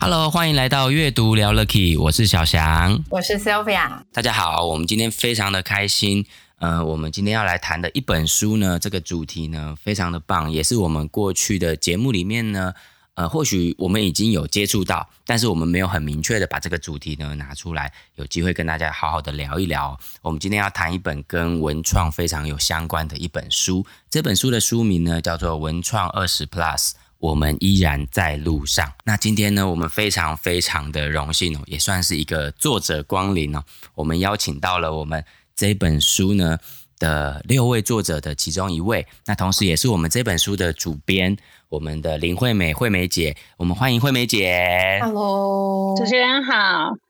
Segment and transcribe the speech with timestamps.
[0.00, 6.24] Hello，欢迎来到阅读聊了 Key，我是小翔，我是 Sylvia，大家好，我们今天非常的开心，
[6.60, 12.72] 呃，我们今天要来谈的一本书呢，这个主题呢非常的棒，也是我们过去的节目里面呢，
[13.14, 19.98] 呃，或许我们已经有接触到，但是我们没有很明确的把这个主题呢拿出来，有机会跟大家好好的聊一聊。
[20.22, 26.90] 我们今天要谈一本跟文创非常有相关的一本书，这本书的书名呢叫做《文创二十 Plus》。
[27.18, 28.92] 我们依然在路上。
[29.04, 33.62] 那今天呢，我们非常非常的荣幸哦，也算是一个作者光临哦。
[33.94, 35.24] 我们邀请到了我们
[35.56, 36.58] 这本书呢
[36.98, 41.36] 的六位作者的其中一位，那同时也是我们这本书的主编，
[41.68, 43.36] 我们的林惠美惠美姐。
[43.56, 45.00] 我们欢迎惠美姐。
[45.02, 46.52] Hello，主持人好。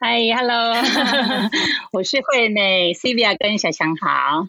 [0.00, 0.74] Hi，Hello，
[1.92, 4.48] 我是惠美，Sylvia 跟小强好。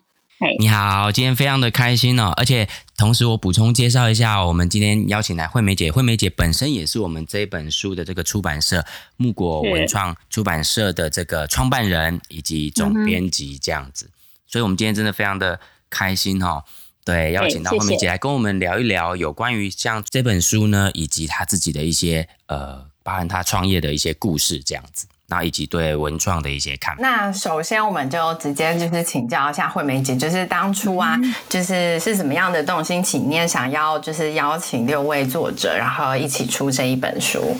[0.57, 8.85] 你好，今天非常的开心哦，而且同时我补充介绍一下，我们今天邀请来惠美姐，惠美姐本身也是我们这本书的这个出版社
[9.17, 14.15] 木果文创出版社的这个创办人以及总编辑这样子，嗯、
[14.47, 16.63] 所以我们今天真的非常的开心哦。
[17.03, 25.05] 对，邀请到惠美姐来跟我们聊一聊有关于像这本书呢，以及她自己的一些呃，包含她创业的一些故事这样子。
[25.29, 27.01] 那以及对文创的一些看法。
[27.01, 37.55] 那首先，我们就直接就是请教一下惠美姐，就是当初啊，嗯、就是是什么样的动心起念，想要就是邀请六位作者，然后一起出这一本书。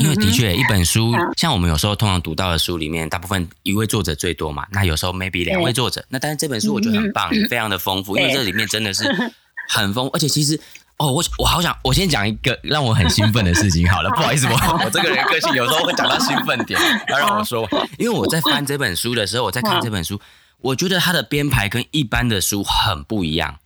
[0.00, 4.66] 因为的确，一本书、嗯、像我们有时候通常读到的书里面，大部分一位作者最多嘛。
[4.70, 9.04] 那有时候 maybe 两位作者，那但是这本书我觉得很棒，嗯、非常的丰富，因为这里面真的是
[9.68, 10.60] 很丰富，而且其实。
[11.00, 13.88] 哦，我我好想，我先讲一个让我很兴奋的事情。
[13.88, 14.52] 好了， 不好意思，我
[14.84, 16.78] 我这个人个性有时候会讲到兴奋点，
[17.08, 17.66] 要让我说。
[17.98, 20.20] 因为我在翻这本书的时候，我在看这本书，
[20.60, 23.58] 我觉得它的编排跟一般的书很不一样，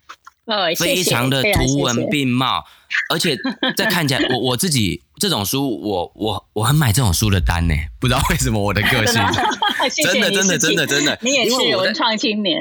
[0.79, 2.65] 非常的图文并茂，
[3.11, 3.37] 而且
[3.77, 9.21] 在看起来，我我自己这种书，我我我很买这种书的单呢，不知道为什么我的个性，
[10.05, 12.61] 真的真的真的真的，你也是文创青年，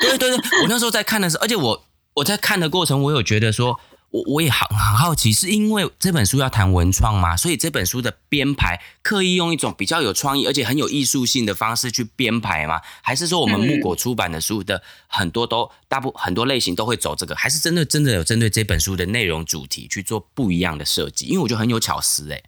[0.00, 3.78] 对对对，我那时候在看的时候，而且我我在看的过程，我有觉得说。
[4.12, 7.34] 我我也很很好奇，是因为这本书要谈文创吗？
[7.34, 12.80] 所以这本书的编排刻意用一种比较有创意，而且很有艺术性的方式去编排吗？
[13.00, 17.34] 还是说我们木果出版的书的很多都大部很多类型都会走这个？
[17.34, 21.26] 还是真的真的有针对这本书的内容主题去做不一样的设计？
[21.26, 22.44] 因为我觉得很有巧思哎、欸。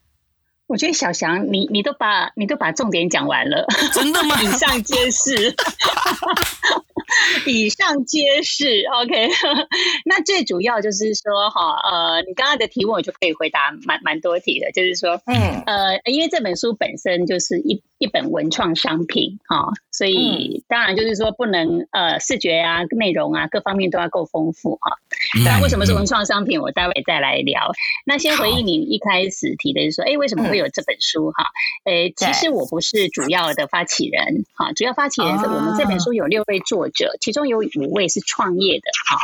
[0.67, 4.41] 我觉得小翔，你你都把你都把重点讲完了，真的吗？
[4.45, 5.55] 以上皆是。
[7.47, 8.67] 以上皆是。
[9.03, 9.29] OK，
[10.07, 24.99] 那最主要就是说哈，呃，你刚刚的提问我就可以回答蛮蛮多题的，就是说，嗯，呃，因为这本书本身就是一一本文创商品哈，所以当然就是说不能呃视觉啊、内容啊各方面都要够丰富哈。
[25.45, 26.61] 那为什么是文创商品？
[26.61, 27.73] 我待会再来聊。
[28.05, 31.45] 那先回应你一开始提的就是说，哎，为什么会有这本书哈？
[31.85, 37.17] 呃，其实我不是主要的发起人哈，主要发起人是我们这本书有六位作者。
[37.21, 39.17] 其中有五位是创业的，哈，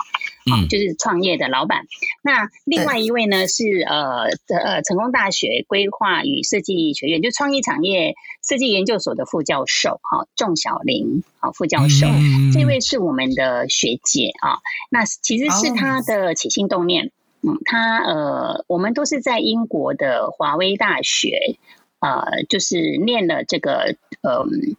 [0.47, 1.87] 嗯，就是创业的老板。
[2.23, 8.15] 那另外一位呢是呃呃成功大学规划与设计学院，就创意产业
[8.47, 12.07] 设计研究所的副教授，哈，仲小玲，啊，副教授，
[12.53, 14.59] 这位是我们的学姐啊。
[14.91, 17.11] 那其实是他的起心动念，
[17.43, 21.59] 嗯，他呃，我们都是在英国的华威大学，
[21.99, 24.77] 呃，就是念了这个，嗯。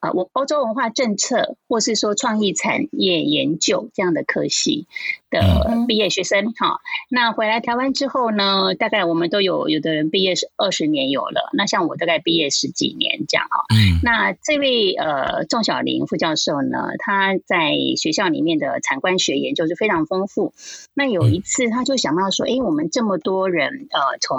[0.00, 4.86] 啊，我欧洲文化政策，或是说创意产业研究这样的科系
[5.28, 5.40] 的
[5.88, 13.64] 毕业学生，哈，那回来台湾之后呢，大概我们都有有的人毕业是二十年有了，那像我大概毕业十几年这样哈。
[13.74, 20.52] 嗯，那这位呃仲小玲副教授呢，他在学校里面的产官学研究是非常丰富。
[20.94, 24.38] 那有一次他就想到说，哎，我们这么多人呃从。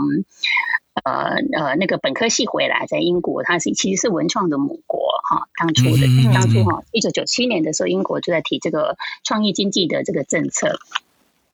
[1.05, 5.47] 呃呃，那个本科系回来，在英国，他是其实是文创的母国哈。
[5.59, 10.79] 当初的当初哈，一九九七年的时候，英国就在提这个创意经济的这个政策。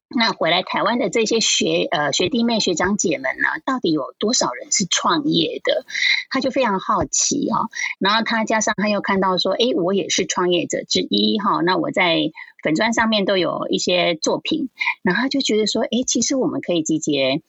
[0.07, 5.85] 那回来台湾的这些学呃学弟妹学长姐们呢，到底有多少人是创业的？
[6.29, 7.69] 他就非常好奇哈。
[7.99, 11.61] 然后他加上他又看到说，哎，我也是创业者之一哈。
[11.61, 12.31] 那我在
[12.63, 14.69] 粉砖上面都有一些作品，
[15.01, 17.41] 然后他就觉得说，哎，其实我们可以集结。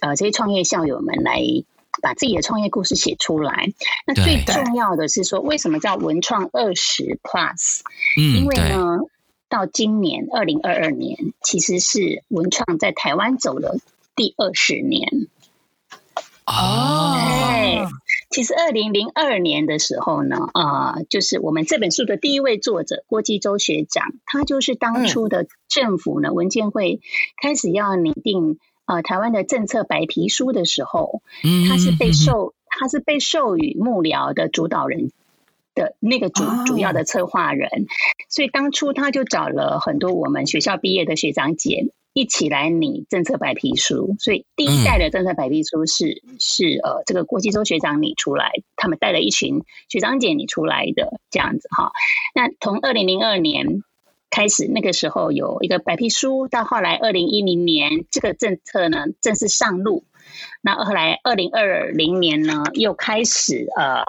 [0.00, 1.40] 呃，这些创业校友们来
[2.02, 3.72] 把自己的创业故事写出来。
[4.06, 7.80] 那最重要的是说，为什么叫文创二十 Plus？
[8.16, 8.98] 嗯，因为呢，
[9.48, 13.78] 到今年二零二二年，其实是文创在台湾走了
[14.14, 15.28] 第二十年。
[16.46, 17.86] 哦，对，
[18.28, 27.00] 其实二零零二年的时候呢，啊、呃，就是我们这本书的第一位作者郭基洲学长，他就是当初的政府呢、嗯、文建会
[27.40, 35.10] 开始要拟定啊、呃、台湾的政策白皮书的时候，嗯，他是被授他是被授予幕僚的主导人
[35.74, 37.86] 的那个主、哦、主要的策划人，
[38.28, 41.92] 所以当初他就找了很多我们学校毕业的学长姐。
[42.16, 51.90] 一起来拟政策白皮书，所以第一代的政策白皮书是、嗯、是呃这个郭继洲学长拟出来，他们带了一群学长姐拟出来的这样子哈。
[52.32, 53.82] 那从二零零二年
[54.34, 60.02] 开始，那个时候有一个白皮书，到后来二零一零年这个政策呢正式上路，
[60.60, 64.02] 那后来二零二零年呢又开始呃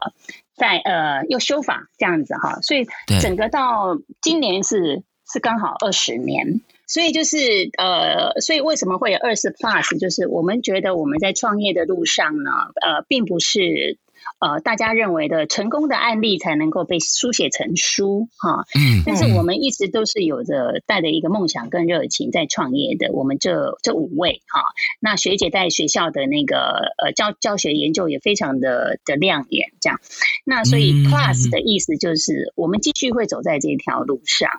[0.56, 2.88] 在呃又修法这样子哈，所以
[3.22, 6.62] 整个到今年是是刚好二十年。
[6.88, 7.38] 所以就是
[7.80, 10.00] 呃，所以为什么会有二十 plus？
[10.00, 13.98] 就是我们觉得我们在创业的路上呢，呃，并不是
[14.40, 18.66] 呃大家认为的成功的案例才能够被书写成书哈。
[18.78, 19.04] 嗯。
[19.06, 23.12] 但是我们一直都是有着带着一个梦想跟热情在创业的。
[23.14, 24.62] 我们这这五位哈，
[25.00, 30.00] 那学姐在学校的那个呃教教学研究也非常的的亮眼，这样。
[30.44, 34.50] 那所以 plus 的意思就是我们继续会走在这条路上。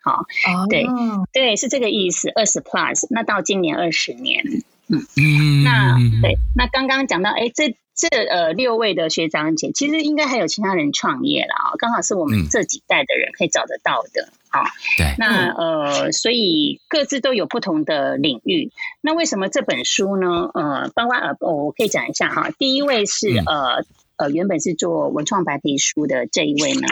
[0.00, 0.24] 好，
[0.70, 0.86] 对
[1.32, 2.30] 对，是这个意思。
[2.30, 4.42] 二十 plus，那到今年二十年，
[4.88, 14.28] 嗯嗯，那对，那刚刚讲到，哎，这这呃六位的学长姐，其实应该还有其他人创业了啊，刚好是我们这几代的人可以找得到的。
[14.50, 14.64] 好，
[14.96, 18.72] 对，那呃，所以各自都有不同的领域。
[19.02, 20.50] 那为什么这本书呢？
[20.54, 22.50] 呃，包括呃，我可以讲一下哈。
[22.58, 23.84] 第一位是呃
[24.18, 26.86] 呃，原本是做文创白皮书的这一位呢。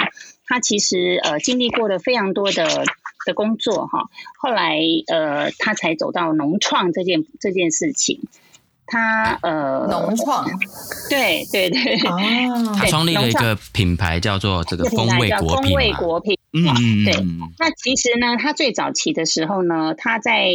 [0.46, 2.84] 他其实呃经历过了非常多的
[3.26, 4.08] 的工作哈，
[4.38, 4.78] 后来
[5.08, 8.20] 呃他才走到农创这件这件事情。
[8.88, 10.48] 他呃农创，
[11.10, 16.38] 对对对，哦，他创立了一个品牌叫做这个风味国品，风味国品。
[16.56, 17.12] 嗯，对。
[17.58, 20.48] 那其实呢，他最早期的时候呢，他在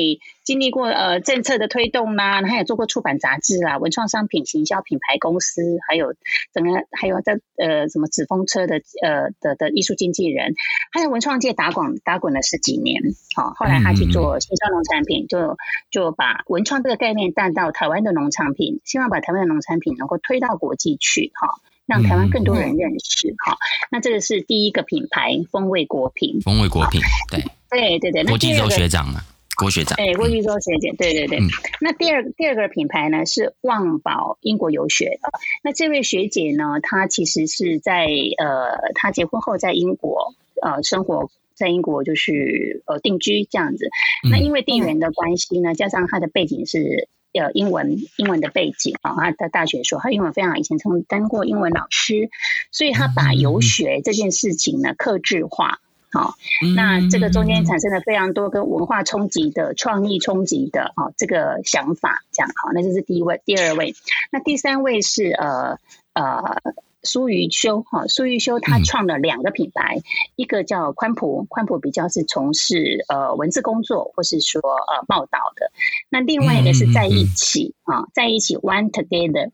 [0.44, 6.16] 经历过呃政策的推动啦，他也做过出版杂志啦、文创商品行销品牌公司，还有
[6.54, 10.56] 整个还有在呃什么纸风车的呃的的艺术经纪人，
[10.92, 13.02] 他在文创界打滚打滚了十几年。
[13.36, 15.58] 好，后来他去做行销农产品，就
[15.90, 21.62] 就把文创这个概念带到台湾的农产品，希望把台湾的农产品能够推到国际去哈。
[21.88, 23.58] 让台湾更多人认识哈、嗯，
[23.92, 28.24] 那这个是第一个品牌风味果品，风味果品，对对对对。
[28.24, 29.20] 郭继洲学长嘛，
[29.58, 31.40] 郭学长，对郭继洲学姐，对对对。
[31.40, 31.50] 嗯、
[31.82, 35.32] 那第二第二个品牌呢是旺宝英国游学的，
[35.64, 38.08] 那这位学姐呢，她其实是在
[38.38, 43.90] 呃，她结婚后在英国呃生活，在英国就是呃定居这样子。
[44.30, 47.10] 那因为地缘的关系呢，加上她的背景是。
[47.34, 52.30] 呃，英文英文的背景啊，他在大学说他英文非常好，以前曾当过英文老师，
[52.72, 55.80] 所以他把游学这件事情呢克制化。
[56.12, 56.36] 好，
[56.76, 63.96] 那这个中间产生了非常多跟文化冲击的创意冲击的啊这个想法，这样好，那就是第一位，第二位，
[64.32, 65.78] 那第三位是呃
[66.14, 66.62] 呃。
[67.04, 70.04] 苏玉修哈，苏玉修他创了两个品牌，嗯、
[70.36, 75.72] 一个叫宽普，宽普比较是从事呃文字工作或是说呃报道的，
[76.10, 79.52] 那另外一个是在一起啊、嗯嗯，在一起 One Together。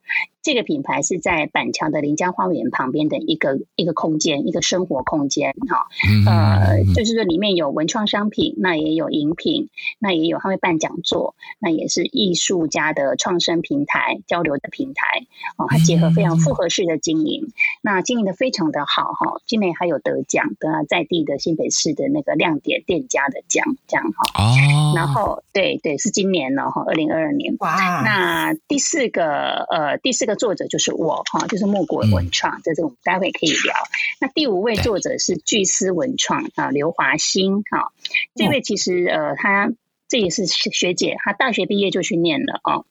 [0.48, 5.89] 这个品牌是在板桥的临江花园旁边的一个一个空间，一个生活空间，哈，
[6.25, 9.68] 呃，就是说里面有文创商品，那也有饮品，
[10.00, 15.25] 那也有他会办讲座，那也是艺术家的创生平台、交流的平台，
[15.58, 17.51] 哦，它结合非常复合式的经营，
[17.82, 30.37] 那经营的非常的好，哈，今年还有得奖，得了在地的新北市的那个亮点店家的奖，这样哈，哦，然后对对，是今年了哈，二零二二年，哇，那第四个呃第四个。
[30.38, 33.75] 作者就是我哈，就是莫果文创，这、嗯、是我们待会可以聊。
[34.22, 37.91] 那第五位作者是巨思文创啊，刘华新哈，
[38.36, 39.72] 这位其实呃，他
[40.08, 42.84] 这也是学姐，她大学毕业就去念了啊。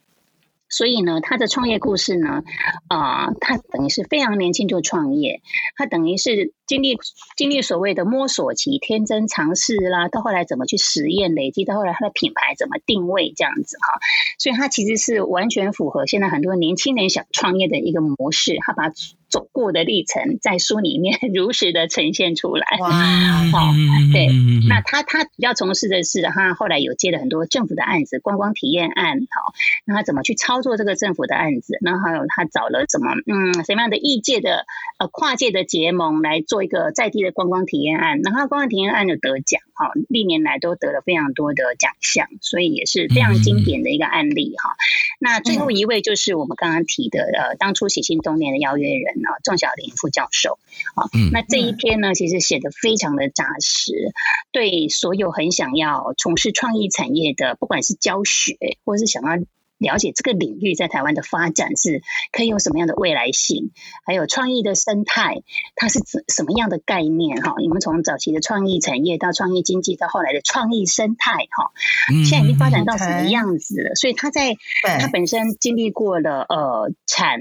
[0.69, 2.43] 所以呢，他的创业故事呢，
[2.89, 5.41] 啊、他等于是非常年轻就创业，
[5.77, 6.99] 他等于是经历
[7.37, 14.01] 经历所谓的摸索期、天真尝试啦，到后来怎么去实验、累积，到后来他的品牌怎么定位这样子哈，
[14.39, 18.91] 所以他其实是完全符合现在很多年轻人想创业的一个模式，他把
[19.37, 22.67] 走过的历程，在书里面 如实的呈现出来。
[22.81, 22.89] 哇，
[23.53, 23.71] 好，
[24.11, 24.29] 对，
[24.67, 29.53] 那他他比较从事的是，他后来有接了很多政府的案子，观光体验案，好，
[29.85, 31.77] 那他怎么去操作这个政府的案子？
[31.83, 34.65] 然后还有他找了什么，嗯，什么样的异界的
[34.99, 44.77] 呃跨界的结盟来做一个在地的观光体验案，然后观光体验案就得奖，哈，历年来都得了非常多的奖项，所以也是非常经典的一个案例，哈。
[45.19, 50.59] 那最后一位就是我们刚刚提的，呃，当初起心动念的邀约人啊，郑小玲副教授，
[50.95, 53.93] 啊，那这一篇呢，其实写的非常的扎实，
[54.53, 59.45] 对所有很想要从事创意产业的，不管是教学或者是想要。
[59.79, 62.03] 了解这个领域在台湾的发展是
[62.33, 63.73] 可以有什么样的未来性，
[64.07, 65.43] 还有创意的生态，
[65.75, 67.43] 它是怎什么样的概念？
[67.43, 71.73] 哈，你们从早期的创意产业到创意经济，到后来的创意生态，哈，
[72.25, 73.95] 现在已经发展到什么样子了？
[73.97, 77.39] 所以他在他本身经历过了呃产。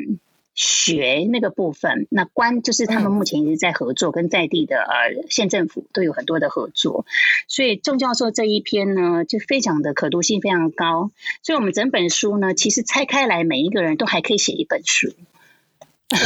[0.56, 7.06] 学那个部分，那关就是他们目前一直在合作，跟在地的呃县政府都有很多的合作，
[7.48, 11.12] 所以郑教授这一篇呢，就非常的可读性非常高，
[11.44, 15.14] 所以我们整本书呢，其实拆开来，每一个人都还可以写一本书。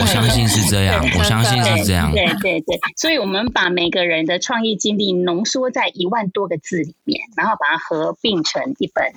[0.01, 9.13] 我相信是这样，我相信是这样，对对对，所以我们把每个人的创业经历浓缩在一万多个字里面，然后把它合并成一本。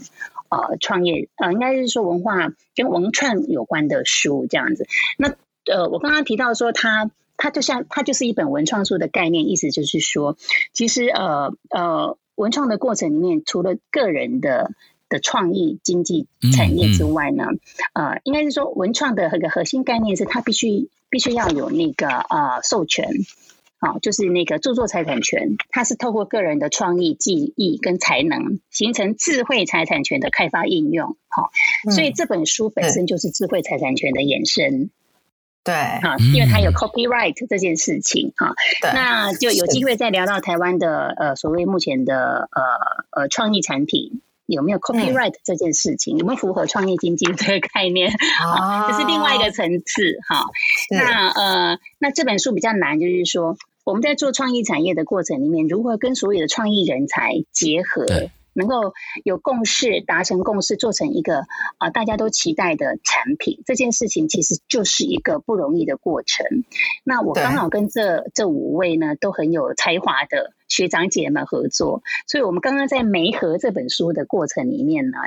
[0.49, 4.87] 呃，创业呃，应该是说文化跟文创有关的书这样子。
[5.17, 5.31] 那
[5.64, 10.37] 呃，我刚刚提到说它，它它就像它就是一本文创书的概念，意思就是说，
[10.73, 14.73] 其实呃呃，文创的过程里面，除了个人的
[15.12, 17.61] 的创意经济产业之外呢，嗯
[17.95, 23.07] 嗯呃，应该是说文创的一个核心概念是，它必须必须要有那个呃授权。
[23.85, 31.16] 好，就是那个著作财产权，它是透过个人的创意、技艺跟才能，形成智慧财产权的开发应用。
[31.26, 31.50] 好，
[31.90, 34.90] 所以这本书本身就是智慧财产权的延伸。
[35.64, 38.33] 对，啊，因为它有 copyright 这件事情。
[38.37, 38.54] 哈，
[38.95, 44.21] 那就有机会再聊到台湾的呃所谓目前的呃呃创意产品
[44.52, 48.12] 有没有 copyright 这件事情，有没有符合创业经济这个概念？
[48.40, 50.18] 啊，这是另外一个层次。
[50.28, 50.44] 哈，
[50.90, 53.56] 那呃，那这本书比较难，就是说。
[53.85, 58.06] 我们在做创意产业的过程里面，如何跟所有的创意人才结合，
[58.52, 58.94] 能够
[59.25, 61.47] 有共识，达成共识，做成一个
[61.78, 66.47] 啊大家都期待的产品，这件事情其实就是一个不容易的过程。
[67.02, 70.52] 那我刚好跟这这五位呢都很有才华的。
[70.73, 75.19] 学长姐们合作，所以我们刚刚在媒合这本书的过程里面呢，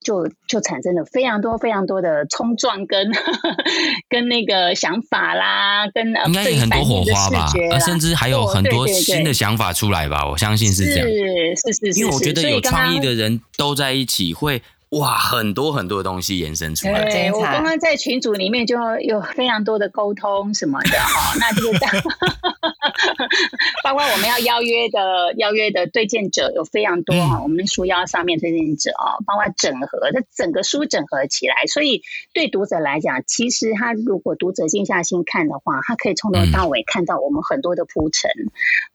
[0.00, 3.12] 就就产生了非常多非常多的冲撞跟
[4.08, 14.62] 跟那个想法啦，跟应该有很多火花吧，甚至还有很多新的想法出来吧，我相信是这样，是是是，因为我觉得有创意的人都在一起会。
[14.98, 17.04] 哇，很多很多的东西延伸出来。
[17.10, 21.94] 对，我刚刚在群组里面就有非常多的沟通什么的 哈，那就是这样。
[23.82, 38.30] 包括我们要邀约的邀约的对荐者有非常多哈，我们书腰上面推荐者啊，包括整合，这整个书整合起来，所以对读者来讲，其实他如果读者静下心看的话，他可以从头到尾看到我们很多的铺陈，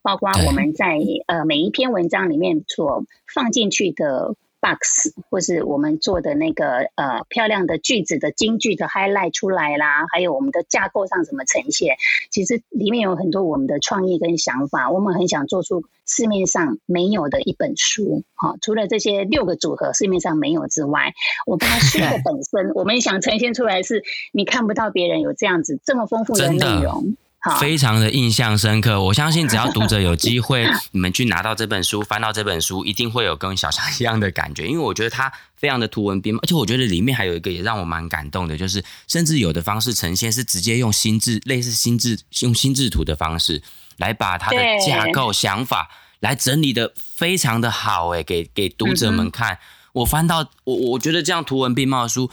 [0.01, 3.03] 包括我们在呃每一篇文章里面所
[3.33, 4.35] 放进去的。
[4.61, 11.95] Box 或是我们做的那个呃漂亮的句子的金句的 highlight 出来啦，还有我们的架构上怎么呈现，
[12.29, 21.13] 其实里面有很多我们的创意跟想法，我们很想做出市面上没有的一本书，哈，除了这些六个组合市面上没有之外，
[21.45, 27.15] 我们书的 本身，我们想呈现出来是你看不到别人有这样子这么丰富的内容。
[27.59, 43.63] 非常的印象深刻，我相信只要读者有机会，你们去拿到这本书，翻到这本书，一定会有跟小强一样的感觉，因为我觉得它非常的图文并茂，而且我觉得里面还有一个也让我蛮感动的，就是甚至有的方式呈现是直接用心智，类似心智，用心智图的方式
[43.95, 49.59] 来把它的架构想法来整理的非常的好，哎，给给读者们看。
[49.93, 52.29] 我翻到我我觉得这样图文并茂的书。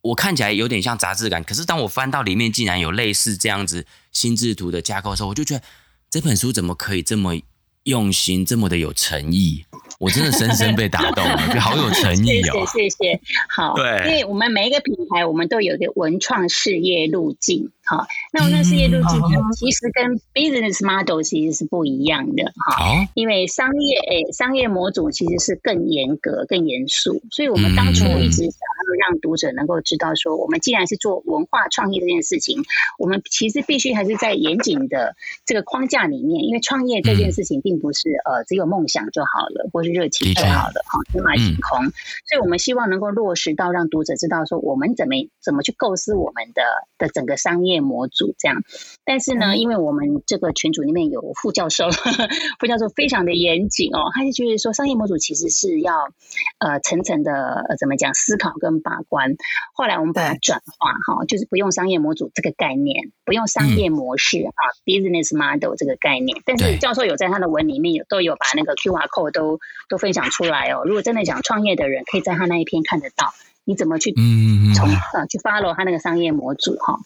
[0.00, 5.62] 我看起来有点像杂志感，可是当我翻到里面，竟然有类似这样子心智图的架构的时候，我就觉得
[6.08, 7.34] 这本书怎么可以这么
[7.84, 9.64] 用心，这么的有诚意？
[9.98, 12.64] 我真的深深被打动了， 就好有诚意哦。
[12.72, 19.20] 谢谢谢谢，好，对，因为我们每一个品牌，我们都有一个文创事业路径，好，那文创事业路径，
[19.56, 28.52] 其实跟 business model 其实是不一样的，哈，因为商业诶，商业模组其实是更严格、更严肃，所以我们当初一直想
[28.88, 32.62] 要让读者能够知道说，我们既然是做文化创意这件事情，
[32.98, 35.14] 我们其实必须还是在严谨的
[35.44, 41.84] 这个框架里面，因为创业这件事情并不是呃只有梦想就好了，或是热情就好了哈，天马行空。
[42.28, 46.62] 所以我们希望能够落实到让读者知道说，我们怎么怎么去构思我们的
[46.98, 48.62] 的整个商业模组这样。
[49.04, 51.90] 但是呢，因为我们这个群组里面有副教授，
[52.60, 55.94] 副教授非常的严谨哦，他就觉得说商业模组其实是要
[56.58, 57.32] 呃层层的
[57.68, 59.36] 呃怎么讲思考跟把关。
[59.74, 66.40] 后来我们把它转化哈，就是不用商业模组这个概念，不用商业模式啊，business model 这个概念。
[66.44, 69.58] 但是教授有在他的文里面有都有把那个 QR code 都
[69.88, 70.82] 都分享出来哦。
[70.84, 73.32] 如果真的想创业的人，可以在他那一篇看得到。
[73.64, 74.14] 你怎么去
[74.74, 76.96] 从呃去 follow 他那个商业模组哈？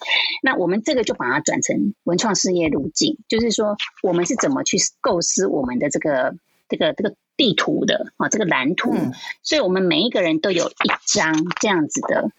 [0.45, 6.37] 那我们这个就把它转成文创事业路径，就是说我们是怎么去构思我们的这个
[6.73, 8.97] 这个这个地图的啊，这个蓝图。
[9.43, 12.31] 所以我们每一个人都有一张这样子的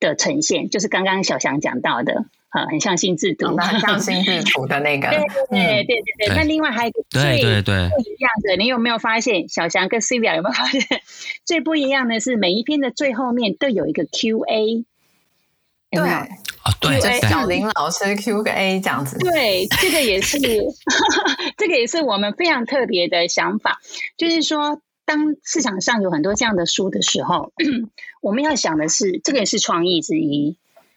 [0.00, 2.26] 的呈现，就是刚刚小翔讲到的。
[2.48, 5.10] 啊，很像心智图，很像心智 图的那个。
[5.10, 5.18] 对
[5.50, 6.36] 对对对对。
[6.36, 9.46] 那另外还有一个最不一样的，你有没有发现？
[9.48, 10.80] 小翔跟 Sylvia 有没有发现？
[11.44, 14.84] 最不一样的是，每一篇的最后面都有一个 Q&A。
[15.90, 16.02] 对
[16.66, 19.16] 啊，对，小林老师 Q 个 A 这样子。
[19.20, 20.36] 对，这个也是，
[21.56, 23.78] 这个也是我们非常特别的想法，
[24.16, 27.52] 就是说，当市场上有很多这样的书的时候，
[28.20, 30.56] 我们要想的是，这个也是创意之一。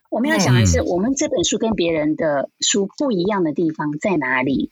[0.09, 4.71] 我们要想的是，我们这本书跟别人的书不一样的地方在哪里？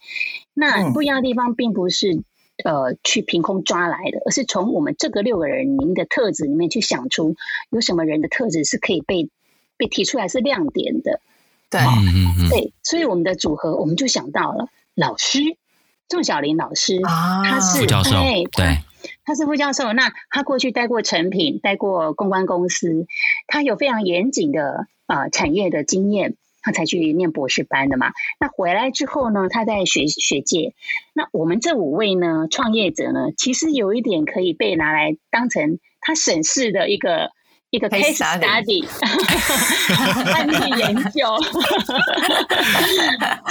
[0.55, 2.23] 那不一样的地方，并不是
[2.63, 7.35] 呃去凭空抓来的，而是从我们这个六个人您的特质里面去想出
[7.69, 9.29] 有什么人的特质是可以被
[9.77, 11.21] 被提出来是亮点的。
[11.69, 11.79] 对，
[12.49, 15.39] 对，所以我们的组合，我们就想到了老师
[16.09, 18.11] 仲小林老师，啊他是副教授，
[18.51, 18.79] 对。
[19.23, 23.05] 他是副教授，那他过去待过成品，待过公关公司，
[23.45, 28.11] 他有非常严谨的啊、呃、产业的经验，他才去念博士班的嘛。
[28.39, 30.73] 那回来之后呢，他在学学界。
[31.13, 37.31] 那我们这五位呢，创业者呢，其实有一点可以被拿来当成他审视的一个
[37.69, 38.85] 一个 case study，
[40.33, 41.25] 案例研究。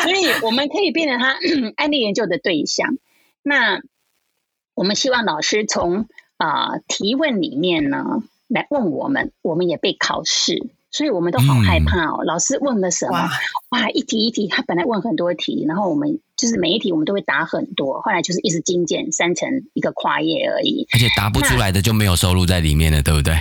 [0.02, 1.36] 所以我们可以变成他
[1.76, 2.96] 案例研究的对象。
[3.42, 3.80] 那。
[4.76, 6.06] 我们希望老师从
[6.36, 12.18] 啊、呃、提问里面呢来问我们，我们也被考试，所以我们都好害怕哦。
[12.20, 13.12] 嗯、老师问了什么？
[13.12, 13.30] 哇，
[13.70, 20.86] 哇，一题一题，他本来问很多题，然后我们就是每一题我们都会答很多，后来就是一直精简删成一个跨页而已。
[20.92, 23.34] 而且答不出来的就没有收录在里面了，对不对？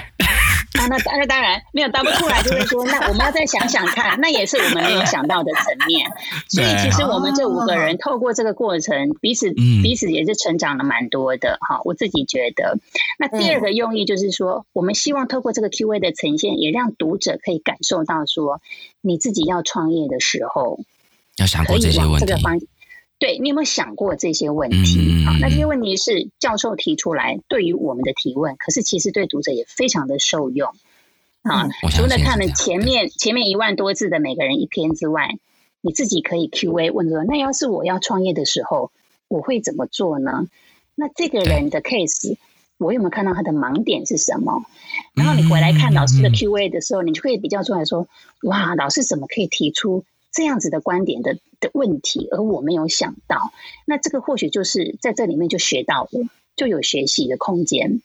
[0.78, 6.10] 啊，那那当然没有答不出来，就是说，那我们要再想想看，那也是我们没有想到的层面。
[6.50, 11.82] 所以其实我们这五个人透过这个过程，彼此彼此也是成长了蛮多的哈。
[11.86, 12.78] 我自己觉得，
[13.18, 18.62] 那第二个用意就是说，我们希望透过这个 Q&A 的呈现，也让读者可以感受到说，
[19.02, 20.80] 你自己要创业的时候，
[21.38, 22.68] 要想过这些问题。
[23.18, 25.24] 对，你有没有想过这些问题？
[25.26, 30.70] 好、嗯，那这些问题是教授提出来，对于我们的提问，可是其实对读者也非常的受用。
[31.42, 35.38] 啊、嗯，除了看了前面前面一万多字的每个人一篇之外，
[35.80, 38.92] 你自己可以 Q&A 问说：那要是我要创业的时候，
[39.28, 40.48] 我会怎么做呢？
[40.96, 42.36] 那这个人的 case，
[42.78, 44.66] 我有没有看到他的盲点是什么？
[45.14, 48.08] 然后你回来看老师的 Q&A 的时候，你就可以比较出来说：
[48.42, 50.04] 哇，老师怎么可以提出？
[50.36, 53.54] 这样子的观点的的问题，而我没有想到，
[53.86, 58.02] 那这个或许就是在这里面就学到了，就有学习的空间。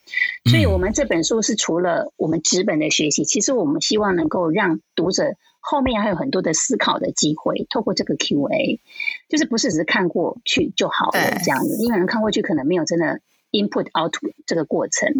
[0.49, 8.79] 所以，我们这本书是除了我们纸本的学习，其实我们希望能够让读者后面还有很多的思考的机会，透过这个 Q&A，
[9.27, 13.19] 就是不是只是看过去就好了这样子，因为人看过去可能没有真的。
[13.51, 15.13] Input output 这个过程，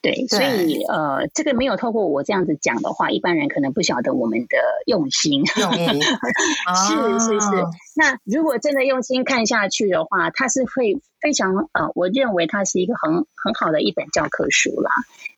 [0.00, 5.42] 对，对，所以呃，这个没有透过我这样子讲的话，一般人可能不晓得我们的用心。
[5.56, 7.46] 用心是是 是。
[7.94, 14.90] 那如果真的用心看下去的话，它是会非常呃，我认为它是一个很很好的一本教科书啦。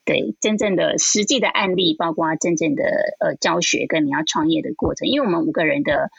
[0.06, 2.84] 对，真正的实际的案例，包括真正的
[3.20, 6.10] 呃教学跟你要创业的过程，因为我们五个人的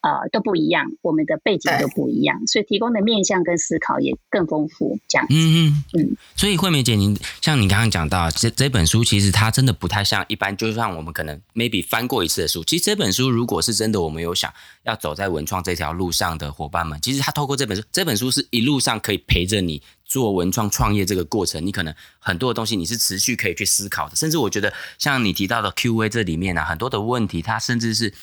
[0.00, 4.98] 呃都不一样，我们的背景都不一样，所以提供的面向跟思考也更丰富。
[5.08, 6.16] 这样子，嗯嗯嗯。
[6.34, 12.64] 所以慧美姐，您像你刚刚讲到这这本书，其实它真的不太像一般，就像我们可能 maybe 翻过一次的书。
[12.64, 14.50] 其实这本书如果是真的，我们有想
[14.84, 19.82] 要走在文创这条条路上的伙伴们，其实他透过这本书，这本书是一路上可以陪着你。
[20.06, 28.14] 做文创创业这个过程，你可能很多的东西你是持续可以去思考的，甚至我觉得像你提到的 Q&A 这里面啊，很多的问题，它甚至是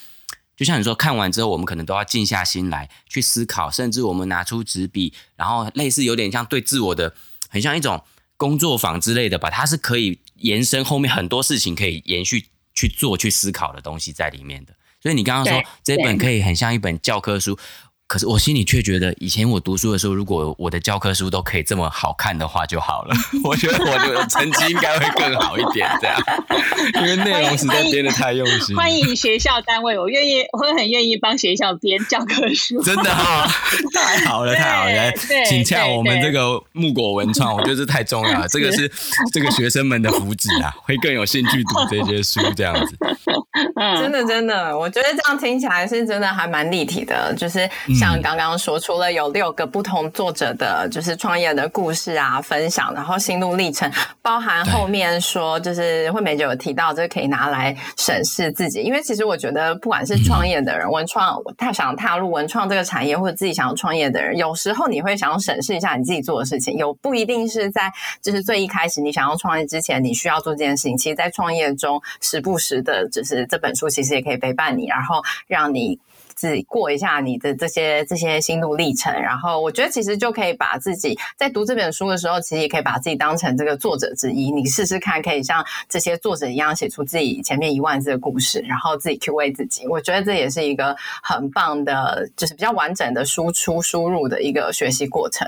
[0.55, 7.13] 就像你说，看完之后我们可能都要静下心来去思考，甚至我们拿出纸笔，然后类似有点像对自我的，
[7.49, 8.01] 很像一种
[8.37, 14.73] 工作坊之类的吧，它是可以延伸后面很多事情可以延续去做、去思考的东西在里面的。
[15.01, 17.57] 所以你刚刚说这本可以很像一本教科书。
[18.07, 23.15] 可是我心里却觉得，以前我读书的时候，如果我的教科书都可以这么好看的话就好了。
[23.41, 26.21] 我觉得我的 成绩应该会更好一点，这样，
[26.95, 28.75] 因为内容实在编的太用心。
[28.75, 32.83] 欢迎学校单位，我愿意，我会很愿意帮学校编教科书。
[32.83, 33.47] 真的哈，
[33.93, 35.09] 太好了，太好了！
[35.47, 38.45] 请洽我们这个木果文创，我觉得这太重要了。
[38.49, 38.91] 这个是
[39.31, 42.97] 这个学生们的福祉啊，会更有兴趣读这些书，这样子。
[44.01, 47.69] 真的，真的，我觉得这样听起来是真的还蛮立体的，就是。
[47.99, 58.81] 像刚刚说，除了有六个不同作者的，就是创业的故事啊，分享，然后心路历程，包含后面说，就是惠美姐有提到，这个可以拿来审视自己。
[58.81, 70.97] 因为其实我觉得，不管是创业的人，文创他想踏入文创这个产业，或者自己想要创业的人，有时候你会想要审视一下你自己做的事情，有不一定是在就是最一开始你想要创业之前，你需要做这件事情。
[70.97, 75.99] 其实，在创业中，时不时的，就是这本书其实也可以陪伴你，然后让你。
[76.33, 84.49] 自己过一下你的这些这些心路历程，然后我觉得其实就可以把自己在读这本书的时候，其实也可以把自己当成这个作者之一。
[84.49, 89.87] 你试试看，可以像这些作者一样写出自己前面一万字的故事，然后自己 Q&A 自己。
[89.87, 95.47] 我觉得这也是一个很棒的，就是比较完整的输出输入的一个学习过程。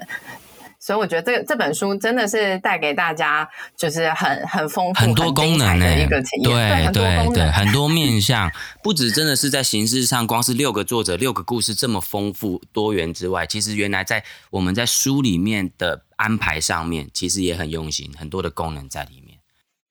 [0.85, 8.51] 所以我觉得这这本书真的是带给大家就是很很丰富很多功能的一个体验，对对对，很多面向，
[8.83, 19.37] 不止真的是在形式上，光是六个作者六个故事这么丰富多元之外，其实原来在我们在书里面的安排上面，其实也很用心，很多的功能在里面。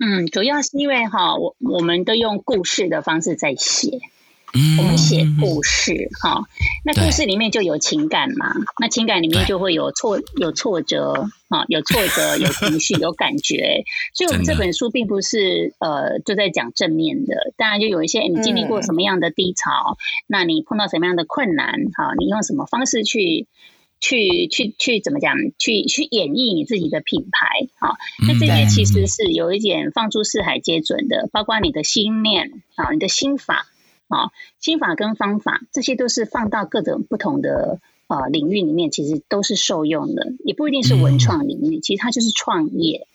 [0.05, 3.99] 嗯，主要是因为哈，我我们都用故事的方式在写。
[4.79, 6.45] 我们写故事哈，
[6.85, 23.47] 那故事里面就有情感嘛，那情感里面就会有挫有挫折啊，有挫折 有情绪有感觉，所以我们这本书并不是呃就在讲正面的，当然就有一些你经历过什么样的低潮，那你碰到什么样的困难哈，你用什么方式去
[24.01, 27.47] 去去去怎么讲，去去演绎你自己的品牌
[27.79, 27.97] 啊，
[28.29, 33.67] 那这些其实是有一点放诸四海皆准的，包括你的心念啊，你的心法。
[34.13, 43.07] 啊，心法跟方法，这些都是放到各种不同的呃领域里面，其实都是受用的，也不一定是文创领域，嗯、其实它就是创业。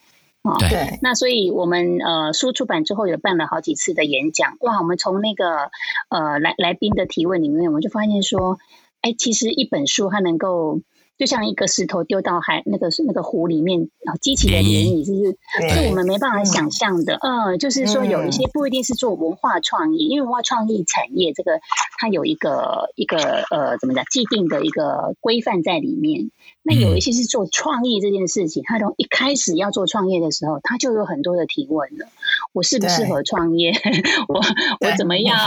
[0.42, 0.98] 啊，对。
[1.02, 5.70] 那所以我们呃书出版之后，也办了好几次的演讲，哇，我们从那个
[6.10, 8.58] 呃来来宾的提问里面，我们就发现说，
[9.02, 10.82] 哎，其实一本书它能够。
[11.18, 17.18] 就像一个石头丢到海那个那个湖里面，然后激起的涟漪，就是是我们没办法想象的。
[17.22, 21.60] 嗯，就是说有一些不一定是做文化创意，因为文化创意产业这个
[22.00, 23.18] 它有一个一个
[23.50, 26.30] 呃怎么讲既定的一个规范在里面。
[26.64, 32.08] 那有一些是做创意这件事情，他从一开始要做创业的时候，他就有很多的提问了：
[32.54, 33.72] 我适不适合创业？
[34.28, 34.42] 我
[34.82, 35.38] 我怎么样？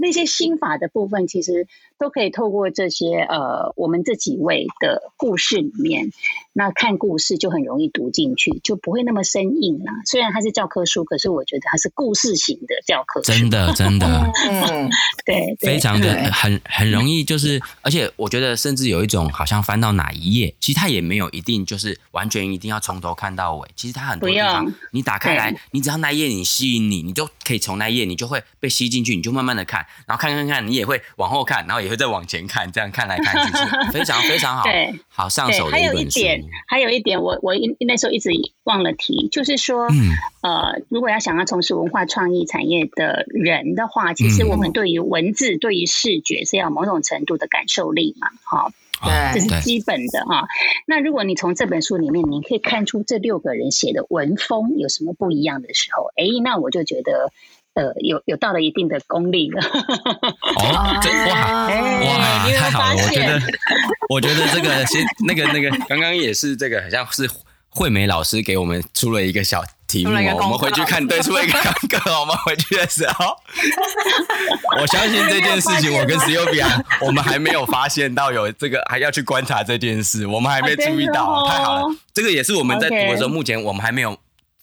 [0.00, 1.66] 那些心法的部分，其实
[1.98, 5.02] 都可以透过这些呃我们这几位的。
[5.18, 6.10] 故事里面，
[6.58, 9.92] 那看故事就很容易读进去，就不会那么生硬啦。
[10.06, 13.30] 虽然它是教科书，可是我觉得它是故事型的教科书。
[13.30, 14.06] 真的，真的，
[14.48, 14.88] 嗯，
[15.26, 23.68] 对，非常的很很容易，就是而且我觉得甚至有一种好像翻到哪一页，其实它也没有一定就是完全一定要从头看到尾。
[23.76, 33.52] 其实它很多地方，你打开来，你只要那一页你吸引你，你就可以从那一页你就会被吸进去，你就慢慢的看，然后看看看，你也会往后看，然后也会再往前看，这样看来看去，
[33.92, 34.64] 非常非常好。
[35.08, 36.20] 好上手的一本书。
[36.66, 38.30] 还有一点，我我那时候一直
[38.64, 40.10] 忘了提，就是说，嗯、
[40.42, 50.46] 呃，如果要想要从事文化创意产业的人的话，其实我们对于文字、嗯、对于视觉是要某种程度的感受力嘛，哈，对，这是基本的哈。
[50.86, 57.32] 那如果你从这本书里面，你可以看出这六个人写的文风有什么不一样的时候，哎，那我就觉得。
[57.76, 59.62] 呃，有有到了一定的功力了。
[59.62, 62.94] 哦，这哇、欸、哇，太好了！
[62.94, 63.42] 我觉得，
[64.08, 67.28] 我觉得这个先那个那个，刚刚也是这个，好像是
[67.68, 72.18] 惠美老师给我们出了一个小题目，我们回去看，对，出了一个功课。
[72.18, 73.36] 我们回去的时候，
[74.80, 81.82] 我相信这件事情，我跟 Sylvia，我们还没有发现到有这个，还要去观察这件事，我们还没注意到，哦、太好了。
[82.14, 84.16] 这个也是我们在读的时候，目前我们还没有。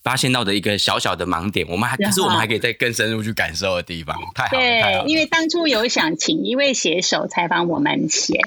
[0.04, 4.60] 发现到的一个小小的盲点，我们还可是我们还可以再更深入去感受的地方，太好了。
[4.60, 8.42] 对，因为当初有想请一位写手采访我们写，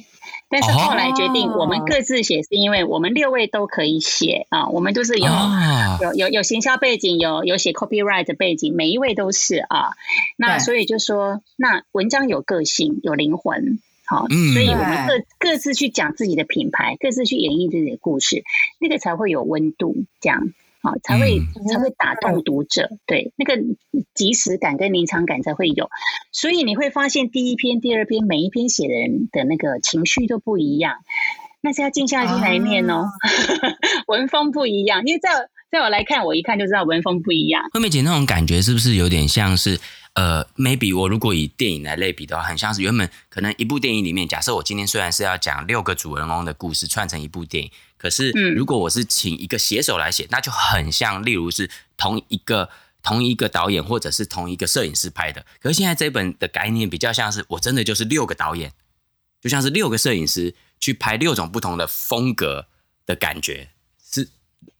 [0.50, 9.92] 但是后来决定我们各自写，是因为我们六位都可以写啊，我们都是有、哦、有有有行销背景，有有写 copyright 的背景，每一位都是啊。
[10.36, 18.44] 那所以就说，那文章有个性，有灵魂，好，嗯、所以我们各各自去讲自己的品牌，各自去演绎自己的故事，
[18.78, 20.52] 那个才会有温度，这样。
[20.86, 23.60] 好，才会才会打动读者，对，那个
[24.14, 25.90] 即时感跟临场感才会有。
[26.30, 30.98] 所以你会发现，第一篇、第二篇，每一篇写的人的那个情绪都不一样，
[31.60, 33.08] 那是要静下心来念哦，
[34.06, 35.02] 文风不一样。
[35.04, 35.30] 因为在
[35.72, 37.64] 在我来看，我一看就知道文风不一样。
[37.72, 39.80] 惠美姐那种感觉是不是有点像是？
[40.16, 47.70] 呃，maybe 我如果以电影来类比的话，很像是原本可能一部电影里面，假设我今天虽然是要讲六个主人翁的故事串成一部电影，
[48.06, 52.68] 可是如果我是请一个写手来写，那就很像，例如是同一个
[53.02, 55.44] 同一个导演或者是同一个摄影师拍的。
[55.60, 58.70] 可是现在这本的概念比较像是，我真的就是六个导演，
[59.40, 62.68] 就像是六个摄影师去拍六种不同的风格
[63.04, 63.70] 的感觉。
[64.08, 64.28] 是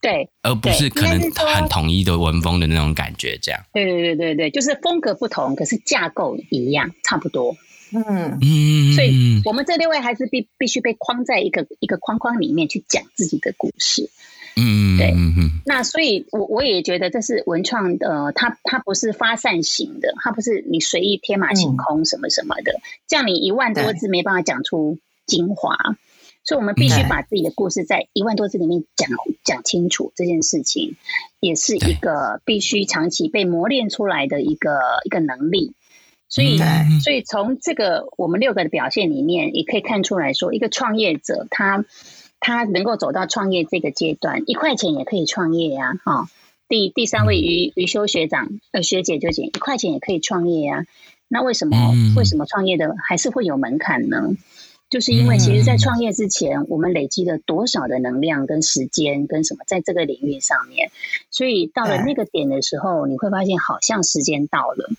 [0.01, 3.61] 对，而不是可能很统一的文风的那种感觉，这样。
[3.73, 7.57] 对对对对对，就是风格不同，可是架构一样，差不多。
[8.05, 14.11] 嗯嗯，所以我们这六位还是必必须被框在一个一个框框里面去讲自己的故事。
[14.57, 15.15] 嗯，对。
[15.65, 25.77] 那所以我我也觉得这是文创的，呃，它它不是发散型的，它不是你随意天马行空什么什么的，嗯、这样你一万多字没办法讲出精华。
[26.43, 29.11] 所以，我们必须把自己的故事在一万多字里面讲
[29.43, 30.13] 讲清楚。
[30.15, 30.95] 这件事情
[31.41, 35.73] 也是一个必须长期被磨练出来的一个一个能力。
[36.29, 36.59] 所以，
[37.03, 41.85] 所以从这个我们六个的表现里面，也可以看出来说，一个创业者他
[42.41, 45.95] 他能够走到创业这个阶段，一块钱也可以创业呀！
[46.05, 46.29] 哈，
[46.69, 50.85] 第第三位余余修学长呃学姐就讲一块钱也可以创业呀。
[51.29, 51.77] 那为什么
[52.17, 54.33] 为什么创业的还是会有门槛呢？
[54.89, 60.93] 就是因为，其实，在创业之前，我们累积了多少的能量、跟时间、跟什么，在这个领域上面，
[61.29, 64.91] 所以到了那个点的时候，你会发现，好像时间到了，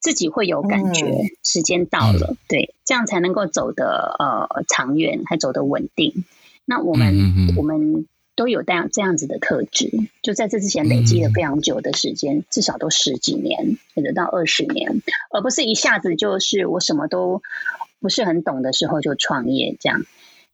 [0.00, 1.06] 自己会有感觉，
[1.44, 6.24] 时间到了，对，这样才能够走得呃长远，还走得稳定。
[6.64, 9.90] 那我们我们都有这样这样子的特质，
[10.22, 17.42] 就在这之前累积了非常久的时间，至少都十几年，或者到二十年，而不是一下子就是我什么都。
[18.02, 20.00] 不是很懂的时候就创业这样，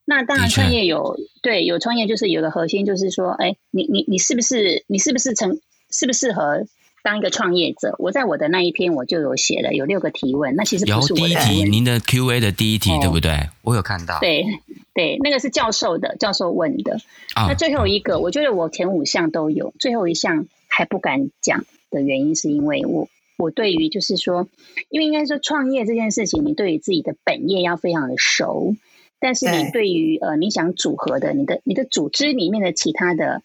[0.04, 6.66] 那当然创业有对有创业就是有个核心就是说，哎，你你你是不是你是不是成适不适合
[7.06, 7.94] 当一个创业者？
[8.00, 13.48] 我在我的那一篇我就有写了，有六个提问，那其实不是我的第一题，您的 Q&A 的第一题、哦、对不对？
[13.62, 14.44] 我有看到，对
[14.92, 16.96] 对，那个是教授的教授问的。
[17.36, 23.08] 哦、那最后一个，我觉得我前五项都有，最后一项还不敢讲的原因是因为我。
[23.38, 24.48] 我对于就是说，
[24.88, 28.74] 因为应该说创业这件事情，你对于自己的本业要非常的熟，
[29.20, 33.42] 但是你对于呃你想组合的你的你的组织里面的其他的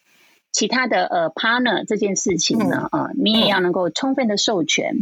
[0.52, 3.02] 其他的呃 partner 这件事情呢，啊、嗯。
[3.06, 4.94] 呃，你也要能够充分的授权，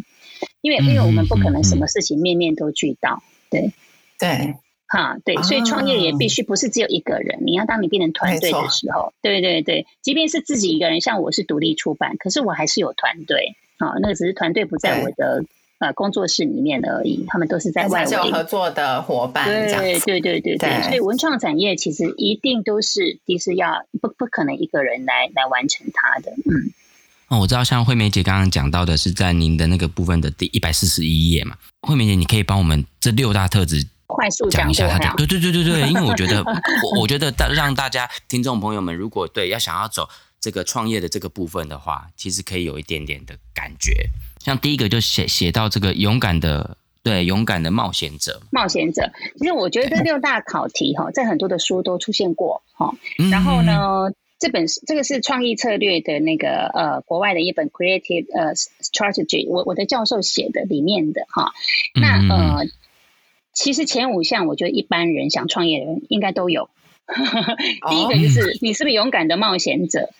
[0.63, 3.73] 因为因为我们不可能什么事情面面都俱到，对。
[4.19, 13.57] 对，哈对，所以创业也必须不是只有一个人，你要当你变成团队的时候，对对对，即便是自己一个人，像我是独立出版，可是我还是有团队。
[13.79, 15.47] 好，那个只是团队不在我的
[15.81, 19.45] 呃工作室里面而已，他们都是在外围合作的伙伴。
[19.47, 26.31] 对对对对对，所以文创产业其实一定都是，其实要不不可能一个人来来完成它的。
[26.45, 26.71] 嗯，
[27.29, 35.15] 哦，我知道，像惠美姐刚刚讲到的是在您的那个部分的第一百四十一页嘛，惠美姐，你可以帮我们这六大特质快速讲一下它。
[35.17, 40.09] 对对对对对，因为我觉得，我我觉得让大家听众朋友们，如果对要想要走。
[40.43, 44.09] 这个创业的这个部分的话，其实可以有一点点的感觉。
[44.41, 48.41] 像第一个就写写到这个勇敢的，对，勇敢的冒险者。
[48.51, 52.95] 冒险者，其实我觉得这六大考题哈，在很多的书都出现过哈。
[53.31, 61.53] 然后呢，嗯、这本这个是创意策略的那个呃国外的一本 Creative 呃 Strategy，我我的教授写的里面的哈。
[61.95, 62.67] 那呃，
[63.53, 66.71] 其实前五项我觉得一般人想创业的人应该都有。
[67.91, 70.11] 第一个就是你是不是勇敢的冒险者？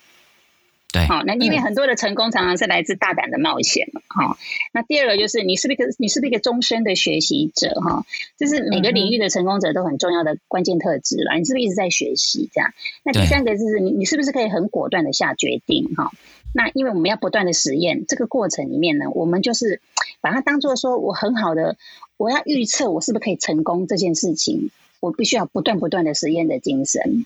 [0.93, 4.37] 对，好，那因为很多的成功常常是来自大胆的冒险嘛，哈。
[4.73, 7.75] 那第二个就是你是不是一个你是不是一个终身的学习者？
[7.81, 8.05] 哈，
[8.37, 11.37] 这是每个领域的成功者都很重要的关键特质啦。
[11.37, 12.51] 你是不是一直在学习？
[12.53, 12.73] 这样。
[13.05, 15.95] 那第三个就是你你是不是可以很果断的下决定？
[15.97, 16.11] 哈。
[16.53, 19.81] 那因为我们要不断的实验，这个过程里面呢，我们就是
[20.21, 21.77] 把它当做说我很好的，
[22.17, 27.25] 我要预测我是不是可以成功这件事情，我必须要不断不断的实验的精神。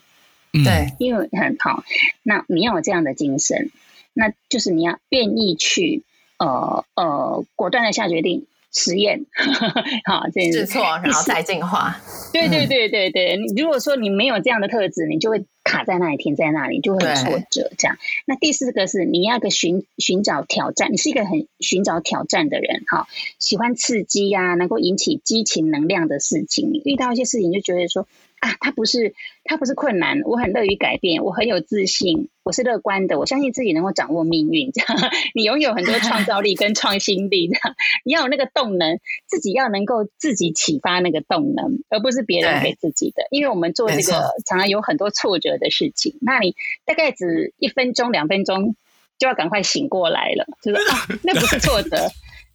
[0.62, 1.82] 对，因为很好，
[2.22, 3.70] 那你要有这样的精神，
[4.12, 6.04] 那就是你要愿意去
[6.38, 9.26] 呃呃果断的下决定，实验，
[10.06, 12.00] 好，这试错，然后 再进化。
[12.32, 17.72] 对对对对对，你如果说你没有这样的特质，你就会卡在那里，停在那里，就会很挫折。
[17.76, 23.08] 这样，那第四个是你要个寻寻找挑战，你是一个很寻找挑战的人，哈，
[23.40, 28.06] 喜欢刺激呀、啊，能够引起激情能量的事情，你遇到一些事情就觉得说。
[28.44, 34.70] 啊，他不是，他不是困难，我很乐于改变，我很有自信，我是乐观的，我相信自己能够掌握命运。
[34.70, 43.26] 这样，你拥有很多创造力跟创新力，这样，你要有那个动能，自己要能够自己启发那个动能，而不是别人给自己的。
[43.30, 46.54] 因为我们做这个常常有很多挫折的事情，那你
[46.84, 48.76] 大概只一分钟、两分钟
[49.18, 51.96] 就要赶快醒过来了，就是啊，那不是挫折。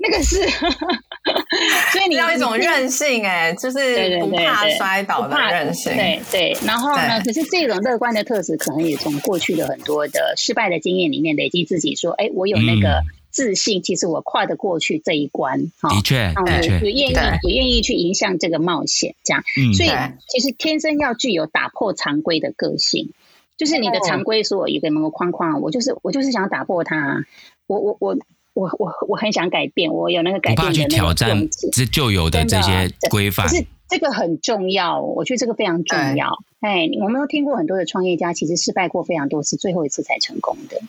[0.02, 0.48] 那个是，
[1.92, 5.94] 所以你要一种韧性哎、欸，就是不怕摔倒的韧性。
[5.94, 7.20] 对对，然后呢？
[7.22, 15.60] 可是这种乐观的特质，可能也从过去的很多的失败的经验里面累积自己，说，哎，我有那个自信，其实我跨得过去这一关。
[15.60, 19.44] 的确，的确，也愿意也愿意去迎向这个冒险，这样。
[19.76, 19.90] 所以
[20.30, 23.12] 其实天生要具有打破常规的个性，
[23.58, 27.26] 就是你的常规所有一个某个框框，我就是我就是想要打破它，
[27.68, 28.18] 我我我。
[28.60, 36.28] 我我我很想改变，我有那个改变的那个勇气，这旧有的这些规范，可是这个很重要，我觉得这个非常重要。
[36.60, 40.82] 哎，我们都听过很多的创业家，其实失败过非常多次，最后一次才成功的，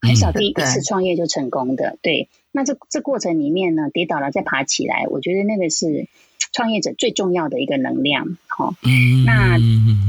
[0.00, 1.98] 很少第一次创业就成功的。
[2.02, 6.06] 对，那这这过程里面呢，跌倒了再爬起来，我觉得那个是。
[6.52, 8.74] 创业者最重要的一个能量，哈，
[9.24, 9.58] 那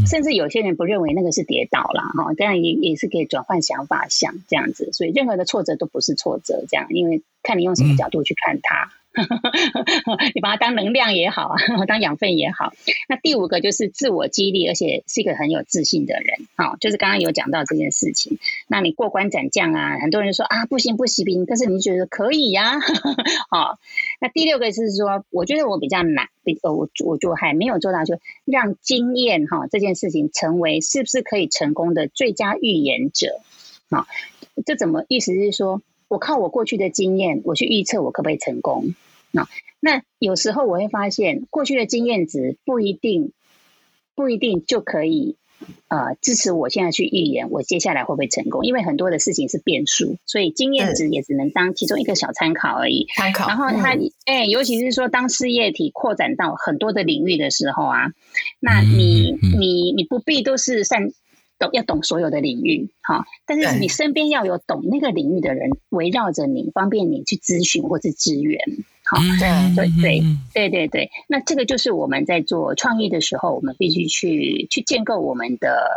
[0.08, 8.92] 甚至有些人不认为那个是跌倒了，哈，这样也也是可以转换想法想这样子，所以任何的挫折都不是挫折，这样，因为看你用什么角度去看它。
[10.34, 12.72] 你把它当能量也好啊， 当养分也好。
[13.10, 16.48] 那第五个就是自我激励，而且是一个很有自信的人。
[16.56, 18.40] 好，就是刚刚有讲到这件事情。
[18.68, 22.80] 那你过关斩将啊，很多人说啊不行不行，但是你觉得可以呀、啊。
[23.52, 23.80] 好，
[24.22, 33.42] 那第六个是说，我觉得我比较难，比呃我我就还没有做到，就让经验哈这件事情成为是不是可以成功的最佳预言者。
[33.90, 34.08] 好，
[34.66, 35.82] 这怎么意思是说？
[36.12, 38.94] 我靠我过去的经验，我去预测我可不可以成功。
[39.32, 39.48] 那
[39.80, 43.32] 那有时候我会发现，过去的经验值不一定
[44.14, 45.38] 不一定就可以
[45.88, 48.66] 呃支持我现在去预言我接下来会不会成功。
[48.66, 53.08] 因为很多的事情是变数，所以经验值也只能当其中一个小参考而已。
[53.16, 53.48] 参考。
[53.48, 58.12] 然后它哎、嗯欸，尤其是说当事业体扩展到很多的领域的时候啊，
[58.60, 60.84] 那你你你不必都是
[61.68, 61.72] 善。
[61.74, 68.60] 要懂所有的领域，哈，但是你身边要有懂那个领域的人围绕着你，方便你去咨询或是支援，
[69.06, 70.22] 好，对对
[70.54, 75.88] 对对对，那这个就是我们在做创意的时候，我们必须去去建构我们的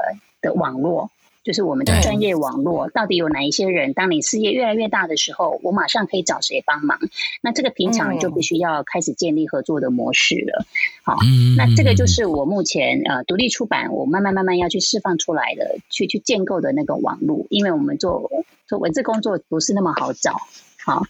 [0.40, 1.10] 的网络。
[1.44, 3.92] 就是我们的专业网络到底有哪一些人？
[3.92, 6.98] 当你事业越来越大的时候，我马上可以找谁帮忙？
[7.42, 10.64] 那这个平常就必须要开始建立合作的模式了。
[11.02, 11.18] 好，
[11.58, 17.46] 那这个就是我目前呃独立出版，我慢慢慢慢要去释放出来的，去去建构的那个网络。
[17.50, 18.30] 因为我们做
[18.66, 20.38] 做文字工作不是那么好找，
[20.82, 21.02] 好，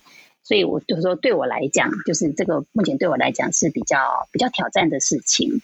[0.43, 3.99] 所以我就说对我来讲，就是这个目前对我来讲是比较
[4.33, 5.61] 比较挑战的事情。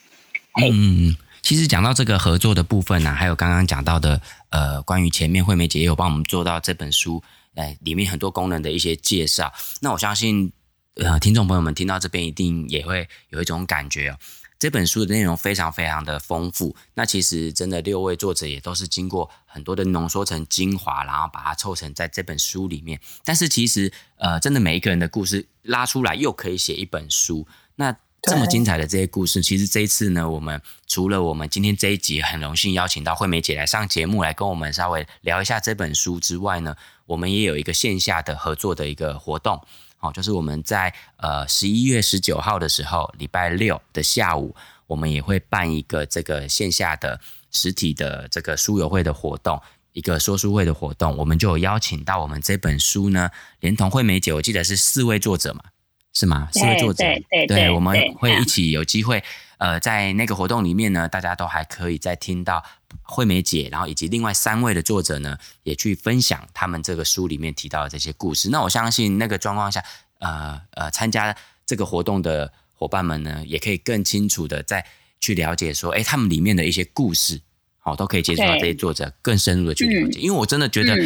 [0.56, 1.16] 嗯。
[1.42, 7.22] 其实讲到这个合作的部分呢、还有刚刚讲到的，呃，关于前面惠美姐也有帮我们做到这本书，
[7.54, 9.52] 哎，里面很多功能的一些介绍。
[9.80, 10.52] 那我相信，
[10.96, 14.18] 呃，听众朋友们听到这边一定也会有一种感觉哦，
[14.58, 16.76] 这本书的内容非常非常的丰富。
[16.94, 23.00] 那其实真的六位作者也都是经过很多的浓缩成精华，然后把它凑成在这本书里面。
[23.24, 27.48] 但是其实，呃，真的每一个人的故事拉出来，又可以写一本书。
[27.76, 39.60] 那这么精彩的这些故事，其实这一次呢，我们除了我们今天这一集很荣幸邀请到惠美姐来上节目，来跟我们稍微聊一下这本书之外呢，我们也有一个线下的合作的一个活动，
[40.00, 44.54] 哦，就是我们在呃十一月十九号的时候，礼拜六的下午，
[44.86, 47.18] 我们也会办一个这个线下的
[47.50, 49.60] 实体的这个书友会的活动，
[49.94, 53.30] 一个说书会的活动，我们就有邀请到我们这本书呢，
[53.60, 55.64] 连同惠美姐，我记得是四位作者嘛。
[56.12, 56.48] 是吗？
[56.52, 57.04] 四位作者，
[57.46, 59.22] 对，我们会一起有机会，
[59.58, 62.62] 呃，在那个活动里面呢，大家都还可以再听到
[63.02, 68.50] 惠美姐，然后以及另外三位的作者呢，也去分享他们这个书里面提到的这些故事。
[68.50, 69.84] 那我相信那个状况下，
[70.18, 74.84] 呃呃，参加这个活动的伙伴们呢，也可以更清楚的再
[75.20, 77.40] 去了解说，哎，他们里面的一些故事，
[77.78, 80.18] 好，都可以接触到这些作者更深入的去了解。
[80.18, 80.96] 因为我真的觉得，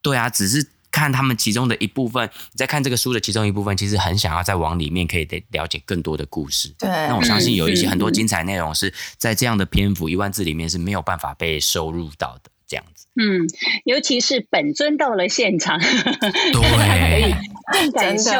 [0.00, 0.73] 对啊，只是。
[0.94, 6.72] 看他们其中的一部分，你在看这个书的其中一部分，其实很想要再往里面可以了解更多的故事。
[6.78, 12.50] 对，那我相信有一些很多精彩内容是在这样的篇幅一万字里面是没有办法被收入到的。
[12.66, 13.46] 这样子，嗯，
[13.84, 15.88] 尤其是本尊到了现场，对，
[17.22, 17.34] 可以
[17.72, 18.32] 更感受，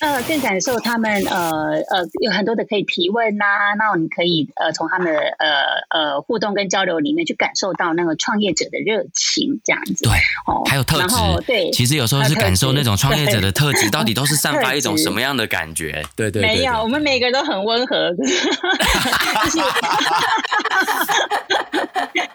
[0.00, 5.48] 呃，更感受他们呃呃有很多的可以提问呐、啊，那你可以呃从他们的呃
[5.90, 10.04] 呃互动跟交流里面去感受到那个创业者的热情，这样子。
[10.04, 10.12] 对，
[10.46, 11.14] 哦，还有特质，
[11.46, 16.04] 对，其实有时候是感受那种创业者的特质，到底都是 散发一种什么样的感觉？
[16.16, 18.12] 对对，对，没有，我们每个人都很温和。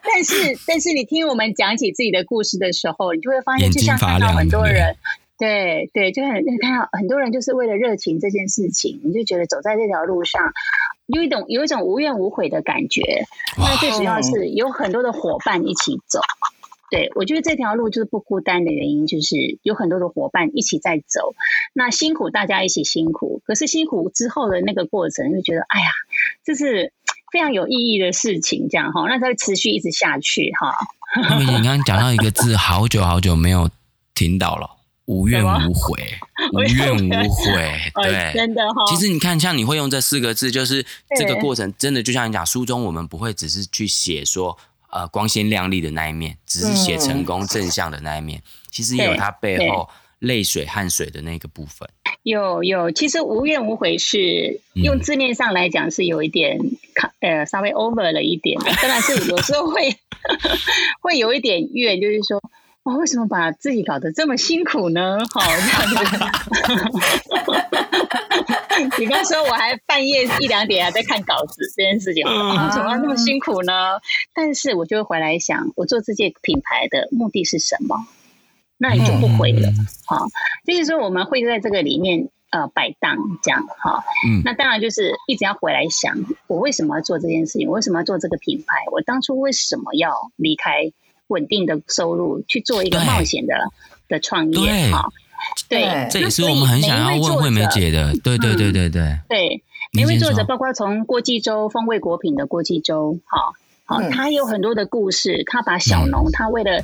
[0.05, 4.95] 但是，但是你听我们讲起自己的故事的时候，你就会发现，就像看到很多人，
[5.37, 10.53] 对对，就很看到很多人就是为了热情这件事情，你就觉得走在这条路上，
[11.07, 13.01] 有一种有一种无怨无悔的感觉。
[13.57, 16.19] 那最主要是有很多的伙伴一起走。
[16.91, 21.33] 对，我觉得这条路就是不孤单的原因，就是有很多的伙伴一起在走。
[21.73, 25.87] 那辛苦大家一起辛苦，可是辛苦之后的那个过程，就觉得哎呀，
[26.43, 26.91] 这是。
[27.31, 30.77] 非常有意义的事情，这样哈，那它会持续一直下去哈。
[31.39, 33.69] 你刚刚讲到一个字，好久好久没有
[34.15, 34.69] 听到了，
[35.05, 36.17] 无怨 无悔，
[36.53, 38.83] 无怨无悔，对，真的哈。
[38.89, 40.85] 其实你看，像你会用这四个字，就是
[41.17, 44.57] 这个过程，真的就像你讲，书中我们不会只是去写说
[44.89, 48.41] 呃光鲜亮丽的那一面，只是写成功正向的那一面，
[48.71, 49.87] 其实也有它背后
[50.23, 51.87] 泪水汗水的那个部分。
[52.23, 56.57] 有有，其实无怨无悔是用字面上来讲是有一点，
[57.19, 58.71] 呃，稍微 over 了一点的。
[58.81, 59.93] 当然是有时候会
[61.03, 62.41] 会有一点怨，就是说，
[62.83, 65.17] 我为什么把自己搞得这么辛苦呢？
[65.33, 65.95] 好，这样子。
[68.97, 73.99] 比方说，我还半夜一两点还在看稿子，这件事情，为什么那么辛苦呢？
[74.33, 78.07] 但是我就会回来想，我做这件品牌的目的是什么？
[78.77, 79.71] 那你就不回了，
[80.05, 80.29] 好、嗯，
[80.65, 86.17] 就是说我们会在这个里面呃摆荡这样哈，嗯，那当然就是一直要回来想，
[86.47, 87.69] 我为什么要做这件事情？
[87.69, 88.75] 我为什么要做这个品牌？
[88.91, 90.91] 我当初为什么要离开
[91.27, 93.53] 稳定的收入去做一个冒险的
[94.09, 94.91] 的创业？
[94.91, 95.09] 哈，
[95.69, 99.63] 对，这也是我们很想要问惠美姐的，对对对对对，对，
[99.93, 103.53] 每一位作者包括从郭记周风味果品的郭记周，哈。
[103.85, 105.43] 好，他有很多的故事。
[105.45, 106.83] 他把小农，他为了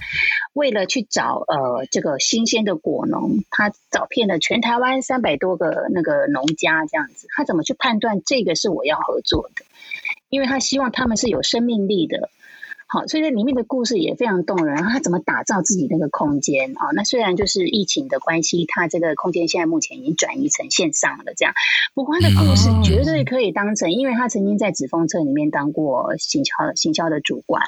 [0.54, 9.66] 为了去找呃这个新鲜的果农，他找遍了全台湾三百多个那个农家，这样子，他怎么去判断这个是我要合作的？
[10.30, 12.30] 因为他希望他们是有生命力的。
[12.92, 14.74] 好，所以这里面的故事也非常动人。
[14.74, 16.90] 然后他怎么打造自己那个空间啊？
[16.96, 21.54] 那虽然就是疫情的关系，他这个空间现在目前已经转移成线上了，这样。
[21.94, 27.62] 不过他的故事绝对可以当成，因为他曾经在纸风车里面当过行销行销的主管，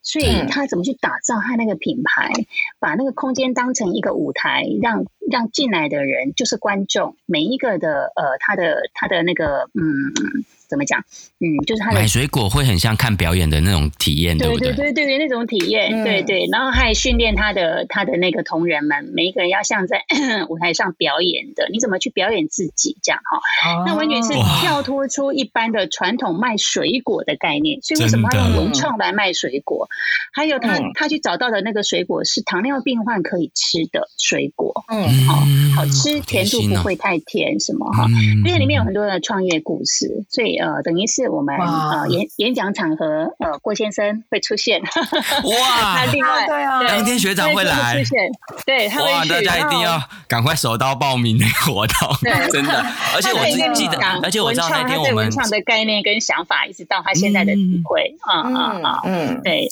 [0.00, 2.32] 所以他怎么去打造他那个品牌，
[2.78, 10.44] 把那个空间当成一个舞台，让让进来的人就是观众，每一个的呃，他的他的那个嗯。
[10.72, 10.98] 怎么讲？
[11.38, 14.68] 嗯，就是他的买水果会很像看表演的那种体验，对不对？
[14.68, 16.48] 对对对对，那种体验，嗯、对对。
[16.50, 20.02] 然后还训练他的他的那个同仁们，每一个人要像在
[20.48, 22.96] 舞台上表演的，你怎么去表演自己？
[23.02, 27.82] 这样哈，哦、那完全是跳脱出一般的传统卖水果的概念。
[27.82, 29.90] 所以为什么他用文创来卖水果？
[30.32, 35.42] 还有他、嗯、他去找到的那个水果是糖尿病患可以吃的水果，嗯，好
[35.74, 38.06] 好吃，甜度不会太甜，什么哈？
[38.44, 40.56] 因为里面有很多的创业故事，所以。
[40.56, 44.80] 呃，等于是我们呃演演讲场合，呃，郭先生会出现。
[44.84, 48.30] 哇，那另外对啊，当天学长会来出现，
[48.64, 49.24] 对，他哇。
[49.32, 49.98] 大家一定要
[50.28, 52.08] 赶快手刀报名那个活动，
[52.52, 52.84] 真的。
[53.14, 53.44] 而且我
[53.74, 59.68] 记得，而且我知道那天我们文创的概念跟想法，一直到他现在的体会，嗯嗯嗯，对。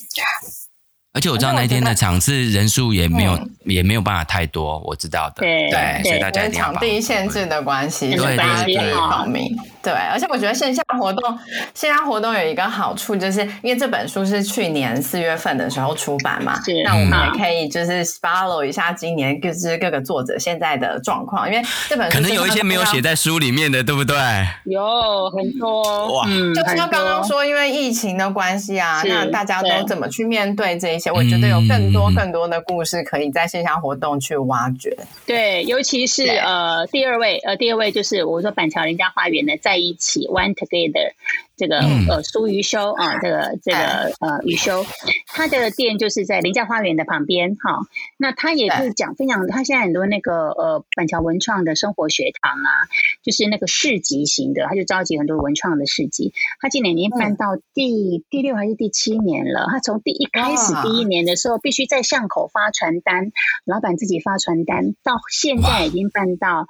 [1.13, 5.35] 而且我知道那天的场次人数也没有，也没有办法太多，我知道的。
[5.41, 9.57] 对对，所以大家一定要场地限制的关系，对对对，报名。
[9.83, 11.39] 对，而且我觉得线下活动，
[11.74, 24.16] 线下活动有一个好处，就是因为这本书是去年四月份的时候出版嘛，那我们也可以就是 follow 一下今年就是各个作者现在的状况，因为这本书可能有一些没有写在书里面的，对不对？
[24.64, 31.11] 有很多哇，就是刚刚说因为疫情的关系啊，那大家都怎么去面对这一些？
[31.11, 34.95] 我觉得有更多更多的故事可以在线下活动去挖掘。
[35.26, 41.12] 对，尤其是呃第二位呃第二位就是我说板桥林家花园的在一起 One Together。
[41.57, 41.77] 这个
[42.09, 43.77] 呃苏鱼修啊，这个这个
[44.21, 44.83] 呃鱼修，
[45.27, 47.81] 他的店就是在林家花园的旁边哈。
[48.16, 52.89] 那他也是讲分享，他现在很多那个呃板桥文创的生活学堂啊，
[53.23, 56.33] 就是那个市集型的，他就召集很多文创的市集。
[56.61, 59.66] 他今年已经办到第第六还是第七年了。
[59.71, 63.33] 他从第一开始第一年的时候，必须在巷口发传单，
[63.66, 66.66] 老板自己发传单，到现在已经办到。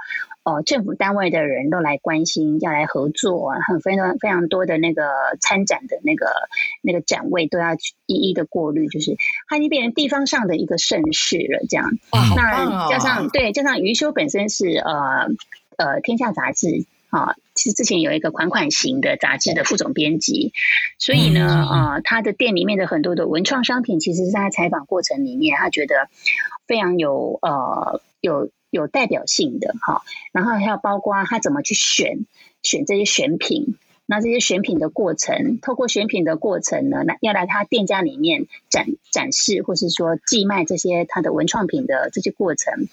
[0.50, 5.04] 哦，政府单位的人都来关心，要来合作，很非常非常多的那个
[5.40, 6.26] 参展的那个
[6.82, 7.74] 那个展位都要
[8.06, 9.16] 一一的过滤，就是
[9.48, 11.64] 它已经变成地方上的一个盛事了。
[11.68, 11.92] 这样，
[12.36, 15.28] 那加上对，加上余修本身是呃
[15.76, 20.52] 呃天下杂志啊，其实之前有一个款款型的杂志的副总编辑，
[20.98, 26.08] 所以呢，呃，他的店里面的很多的文创商品，其实是在采访过程里面，他觉得
[26.66, 30.02] 非常有呃有有代表性的哈。
[30.32, 32.26] 然后还有包括他怎么去选
[32.62, 33.76] 选这些选品。
[34.06, 42.88] 那这些选品的过程，透过选品的过程呢，那要来他店家里面展展示，或是说寄卖这些他的文创品的这些过程，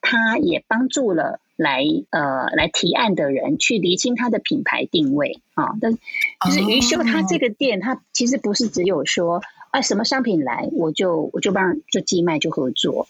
[0.00, 5.74] 他也帮助了来呃来提案的人去厘清他的品牌定位啊。
[5.80, 5.98] 但
[6.44, 9.42] 就是余修他这个店，他其实不是只有说。
[9.72, 13.08] 啊，什么商品来，我就我就帮就寄卖就合作。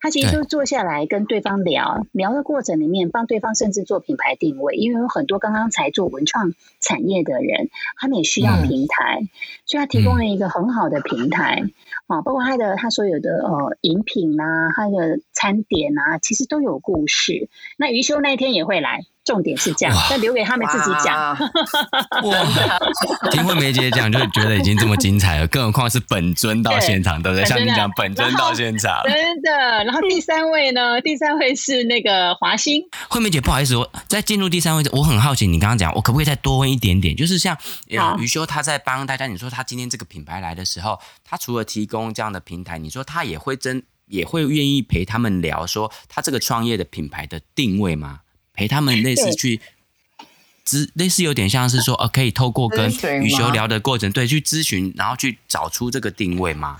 [0.00, 7.68] 他其实就坐下来跟对方聊聊的过程里面，帮对方甚至做品牌定位，因为有很多刚刚才做文创产业的人，
[8.00, 9.28] 他们也需要平台，嗯、
[9.66, 11.64] 所以他提供了一个很好的平台
[12.06, 17.48] 啊，包括他的他所有的呃饮品啊，他的餐点啊，其实都有故事。
[17.76, 19.00] 那余修那一天也会来。
[19.26, 21.30] 重点是这样，但留给他们自己讲。
[21.30, 21.36] 哇，
[23.32, 27.56] 听惠梅姐讲就觉得已经这么精彩了，更何况是本尊到现场，对，对不对？
[27.56, 29.50] 像你讲，本尊到现场，真的。
[29.56, 31.00] 然后第三位呢？
[31.00, 32.82] 第三位是那个华兴。
[33.08, 37.14] 惠美姐，不好意思，我在进入第三位，我很好奇，你刚刚讲，我可不可以再多问一点点？
[37.14, 37.56] 就是像
[38.18, 48.20] 余修他在帮大家，你说他今天这个品牌来的时候，他除了提供这样的平台，你说他也会真也会愿意陪他们聊，说他这个创业的品牌的定位吗？
[48.54, 49.60] 陪他们类似去
[50.66, 52.90] 咨，类似有点像是说，呃，可以透过跟
[53.22, 56.78] 余修聊的过程，对，去咨询，然后去找出这个定位吗？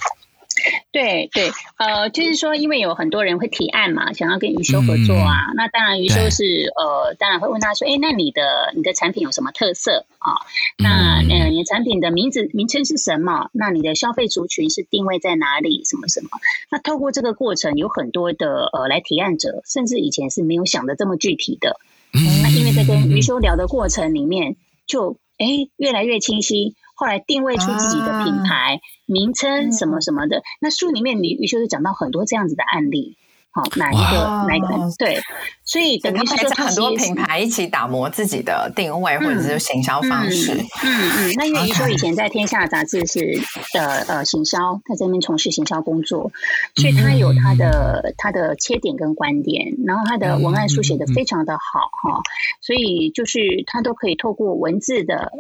[0.92, 5.50] 对对，呃，就是说，因为有很多人会提案嘛，想要跟余修合作啊。
[5.50, 10.32] 嗯、那当然，余修是呃，当然会问他说，哎，那你的你的产品有什么特色啊？
[10.78, 13.50] 那呃，你的产品的名字名称是什么？
[13.52, 15.84] 那你的消费族群是定位在哪里？
[15.84, 16.30] 什么什么？
[16.70, 21.78] 那透过这个过程，有很多的呃来提案者，甚至以前是没有想的这么具体的。
[22.14, 24.56] 嗯，那因为在跟余修聊的过程里面，
[24.86, 26.74] 就哎越来越清晰。
[26.96, 33.16] 后来定位出自己的品牌、啊、名称什么什么的，嗯、那书里面你余修就讲到很多这样子的案例。
[33.50, 34.66] 好，哪一个哪一个？
[34.98, 35.18] 对，
[35.64, 40.52] 所以等于是说很多品牌一起打磨自己的定位或者是行销方式。
[40.52, 41.34] 嗯嗯，嗯。
[41.36, 43.40] 那因为余修以前在天下杂志是
[43.72, 46.30] 的呃行销，他在那边从事行销工作，
[46.74, 52.20] 所以他有他的他的切点跟观点，然后他的文案书写的非常的好哈，
[52.60, 55.32] 所以就是他都可以透过文字的。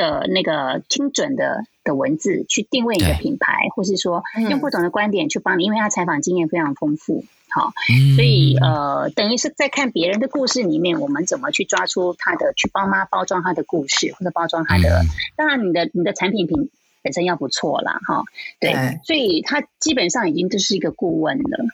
[0.00, 7.74] 的那个精准的的文字去定位你的品牌，或是说用不同的观点去帮你，因为他采访经验非常丰富，好，
[8.16, 15.02] 所以呃，等于是在看别人的故事里面，我们怎么去抓出他的，去帮妈包装他的故事，或者包装他的。
[15.36, 16.70] 当然，你的你的产品品
[17.02, 18.24] 本身要不错啦，哈，
[18.58, 18.72] 对，
[19.04, 21.66] 所以他基本上已经就是一个顾问了。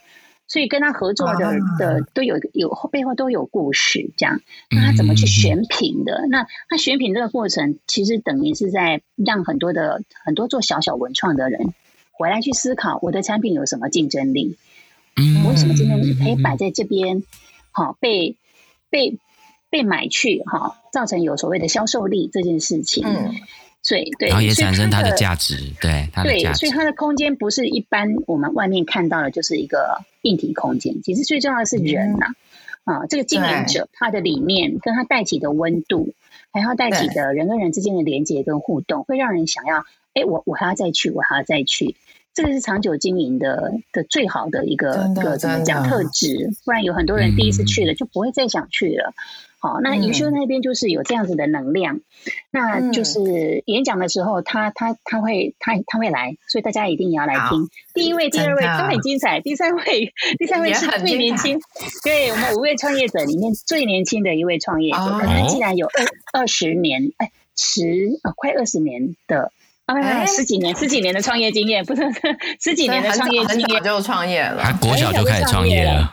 [0.47, 4.39] 所以跟他合作的的都有有背后都有故事，这样。
[4.69, 6.25] 那他怎么去选品的？
[6.29, 11.73] 那他选品这个过程，其实等于是在让很多的很多做小小文创的人
[12.11, 14.57] 回来去思考：我的产品有什么竞争力？
[15.17, 17.23] 嗯，我为什么竞争力可以摆在这边？
[17.71, 18.37] 好，被
[18.89, 19.19] 被
[19.69, 23.03] 被买去，哈，造成有所谓的销售力这件事情。
[23.05, 23.35] 嗯。
[23.87, 26.59] 对对，然后也产生它的价值，对，它的价值。
[26.59, 31.01] 所以它的空间不是一般我们外面看到的，就是一个硬体空间。
[31.01, 32.27] 其实最重要的是人呐，
[32.83, 36.13] 啊，这个经营者他的理念跟他带起的温度，
[36.51, 41.95] 还有带起的人跟人之间的连接跟互动，会让人想要，哎，我我还要再去，我还要再去。
[42.33, 49.13] 这个是长久经营的的最好的一个个怎么讲特质，不然有很多人第一次去了就不会再想去了。
[49.67, 52.01] 好，那余修那边就是有这样子的能量，嗯、
[52.51, 57.67] 那就是演讲的时候，他他他会他他会来，所以大家一定也要来听。
[57.93, 61.59] 第一位、第二位都很精彩，第三位第三位是最年轻，
[62.03, 69.51] 对，我们五位创业者里面最年轻的一位创业者，可能、竟然有二二十年，哎，十啊快二十年的。
[69.87, 72.01] 哎，十几年，十几年的创业经验， 不是
[72.59, 76.11] 十几年的创业经验就创业了，他国小就开始创业了。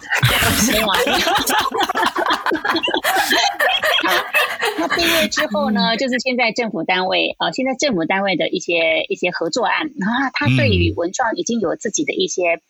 [4.78, 12.60] 那毕业之后呢，就是现在政府单位，呃，现在政府单位的一些一些合作案，然后他对于文创已经有自己的一些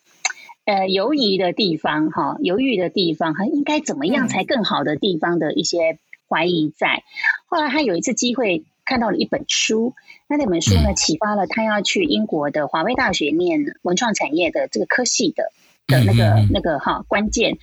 [0.65, 7.03] 呃犹疑的地方，哈，犹豫的地方，还应该怎么样才更好的地方的一些怀疑在。
[7.45, 8.63] 后来他有一次机会。
[8.85, 9.95] 看到了一本书，
[10.27, 15.51] 那那本书呢，启发了他要去英国的华威大学念文创产业的这个科系的
[15.87, 17.57] 的那个那个哈关键。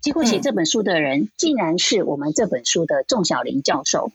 [0.00, 4.12] 结果写这本书的人，竟然是我们这本书的仲晓灵教授。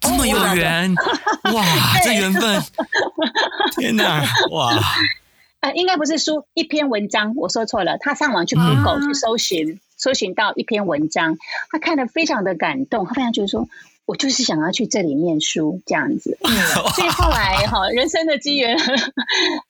[0.00, 0.94] 这么有缘，
[1.54, 1.64] 哇，
[2.04, 2.60] 这缘分，
[3.76, 4.74] 天哪， 哇！
[5.60, 7.96] 啊，应该不是书，一篇文章，我说错了。
[7.98, 11.38] 他上网去 Google、嗯、去搜寻，搜寻到一篇文章，
[11.70, 13.68] 他看得非常的感动，他非常觉得说。
[14.06, 16.36] 我就是想要去这里念书这样子，
[16.94, 18.76] 所以后来哈，人生的机缘，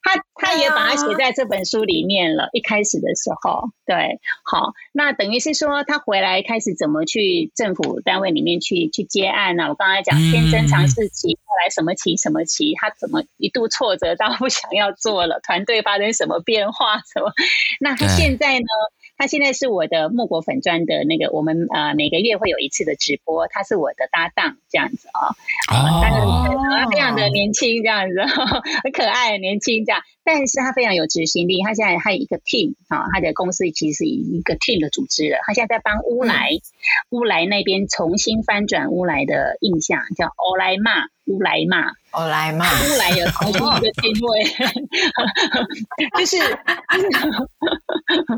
[0.03, 2.49] 他他也把它写在这本书里面了。
[2.53, 9.69] 一开始的时候，对，好，那等于是说他回来开始怎么去政府单位里面去去接案呢？
[9.69, 15.39] 我刚才讲天真尝试期，后来什么期什么期，他怎么一度挫折到不想要做了？
[15.45, 16.97] 团队发生什么变化？
[17.13, 17.33] 什么？
[17.79, 18.67] 那他现在呢？
[19.17, 25.35] 他现在是我的木果粉专的那个，我们呃每个月会有一次的直播，他是我的搭档这样子啊，
[25.73, 28.21] 哦，他、呃、非常的年轻这样子，
[28.83, 36.61] 很可爱，年轻这样，但是他非常有执行力，他现在还有一个 team 啊，他的公司其实是以一个 team 的组织的，他现在在帮乌来、嗯、
[37.11, 41.07] 乌来那边重新翻转乌来的印象，叫欧莱骂。
[41.27, 44.45] 乌来嘛，乌来嘛，乌来有重新一个定位，
[46.19, 46.37] 就是，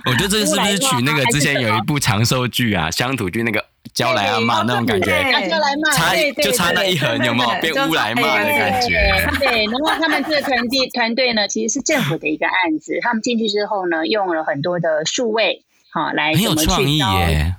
[0.07, 5.11] 我觉得这是不是取那个之前有一部长寿剧啊，乡土剧那个娇来阿嬷那种感觉，
[5.49, 7.51] 娇来骂，差就差那一横有没有？
[7.61, 9.29] 变乌来骂的感觉？
[9.39, 17.55] 对，然后他们这个团队团队呢，其实是政府的一个案子，他们进去之后呢，用了很多的数位，好来很有创意耶，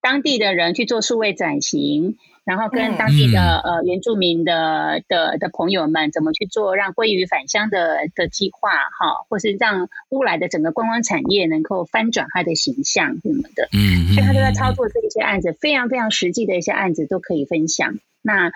[0.00, 2.16] 当地的人去做数位转型。
[2.44, 17.98] 然后跟当地的、嗯、呃原住民的的的朋友们怎么去做让鲑鱼返乡的的计划哈，或是让乌来的整个观光产业能够翻转它的形象什么的，嗯，所以他都在操作这一些案子，非常非常实际的一些案子都可以分享。
[18.22, 18.50] 那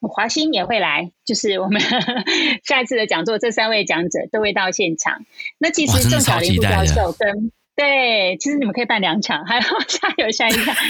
[0.00, 1.80] 华兴也会来，就是我们
[2.64, 5.24] 下一次的讲座，这三位讲者都会到现场。
[5.58, 7.52] 那其实郑晓玲副教授跟。
[7.80, 10.74] 对，其实你们可以办两场，还有 加油下一场。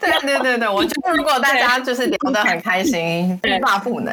[0.00, 4.12] 对对对对，我觉得如果大家就是聊得很开心，欲罢不能，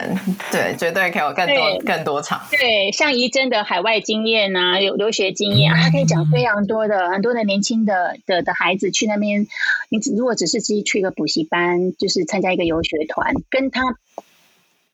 [0.51, 2.39] 对，绝对可以有更多更多场。
[2.51, 9.47] 对，像怡珍的海外经验啊，有留学经验，他可以讲非常多的，很多的年轻的的的孩子去那边，
[9.89, 13.81] 你如果只是自己去一个补习班，就是参加一个游学团，跟他。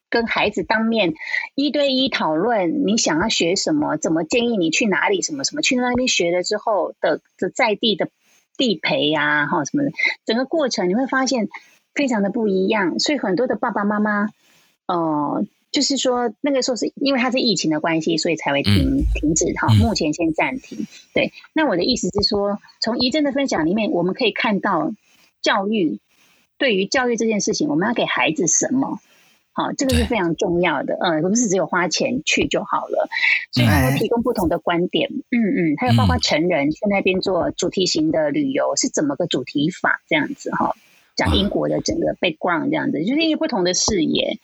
[0.10, 1.14] 跟孩子当面
[1.55, 8.10] 一对一讨论，你想要学什么，怎么建议你去哪里，什么什么，去那边学了之后的的在地的
[8.57, 9.91] 地陪呀，哈什么的，
[10.26, 11.47] 整个过程你会发现
[11.93, 12.99] 非常的不一样。
[12.99, 14.30] 所以很多的爸爸妈妈，
[14.88, 20.88] 呃，就是说那个时候是因为他是疫情的关系，所以才会停停止哈，目前先暂停。
[21.14, 24.91] 对，那我的意思是说，从怡珍的分享里面，我们可以看到
[25.41, 25.99] 教育
[26.57, 28.99] 对于教育这件事情，我们要给孩子什么？
[29.60, 33.10] 好，这个是非常重要的，嗯，不是只有花钱去就好了，
[33.51, 40.74] 所以他会提供不同的观点，嗯嗯，还有包括成人去那边做主题型的旅游是怎么个主题法这样子哈，
[41.18, 44.39] 讲英国的整个 background 这样子，就是一个不同的视野。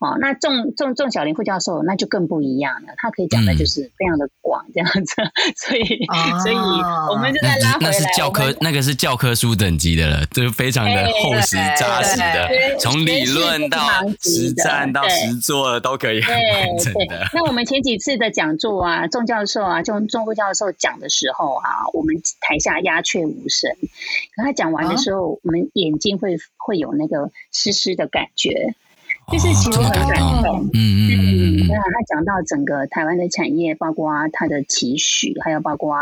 [0.00, 12.48] 哦，那仲仲仲小林副教授那就更不一样了，他可以讲的就是非常的广这样子，嗯、 所以、啊、所以我们就在拉回来，那是教科那个是教科书等级的了，就是非常的厚实扎实的，
[12.78, 13.78] 从理论到
[14.22, 17.28] 实战到实作都可以很完整的。
[17.34, 23.70] 那我们前几次的讲座啊，仲教授啊，仲仲副教授讲的时候啊，我们台下鸦雀无声，
[24.34, 28.74] 可他讲完的时候，啊、我们眼睛会会有那个湿湿的感觉。
[29.30, 31.10] 就是其实很感动，嗯嗯
[31.62, 35.94] 嗯，对啊，他讲到整个台湾的产业，包括他的期许，还有包括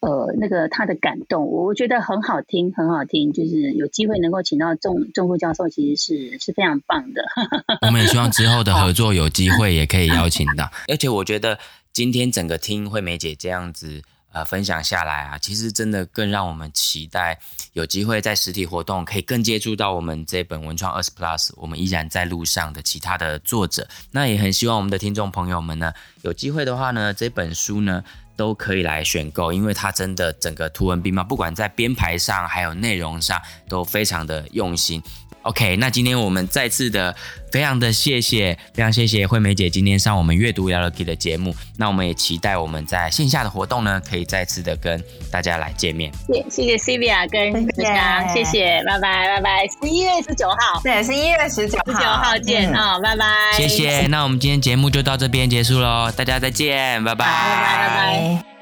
[0.00, 3.32] 呃那个他的感动，我觉得很好听，很好听。
[3.32, 7.24] 就是有机会能够请到仲仲副教授，其实是是非常棒的。
[7.86, 11.58] 我们也希望之后的合作有机会也可以邀请到， 而且我觉得
[11.92, 14.02] 今天整个听惠美姐这样子。
[14.34, 17.38] 呃，分享下来啊，其实真的更让我们期待
[17.72, 23.86] 有机会在实体活动可以更接触到我们这本文创二十 Plus，我们依然在路上的其他的作者。
[24.10, 28.02] 那也很希望我们的听众朋友们呢，有机会的话呢，这本书呢
[28.36, 35.00] 都可以来选购，因为它真的整个图文并茂，不管在编排上还有内容上都非常的用心。
[35.44, 37.14] OK，那今天我们再次的
[37.52, 41.54] 非常的谢谢，非常谢谢惠美姐今天上我们阅读聊了 Key 的节目。
[41.76, 46.10] 那我们也期待我们在线下的活动呢，可以再次的跟大家来见面。
[46.50, 53.26] 谢谢 Sylvia 跟子祥，谢谢，拜拜拜拜，十一月十九号，对，十一月十九号，十九号见啊，拜拜，
[53.56, 54.06] 谢谢。
[54.06, 58.53] 那我们今天节目就到这边结束喽，大家再见，拜拜，拜拜拜拜。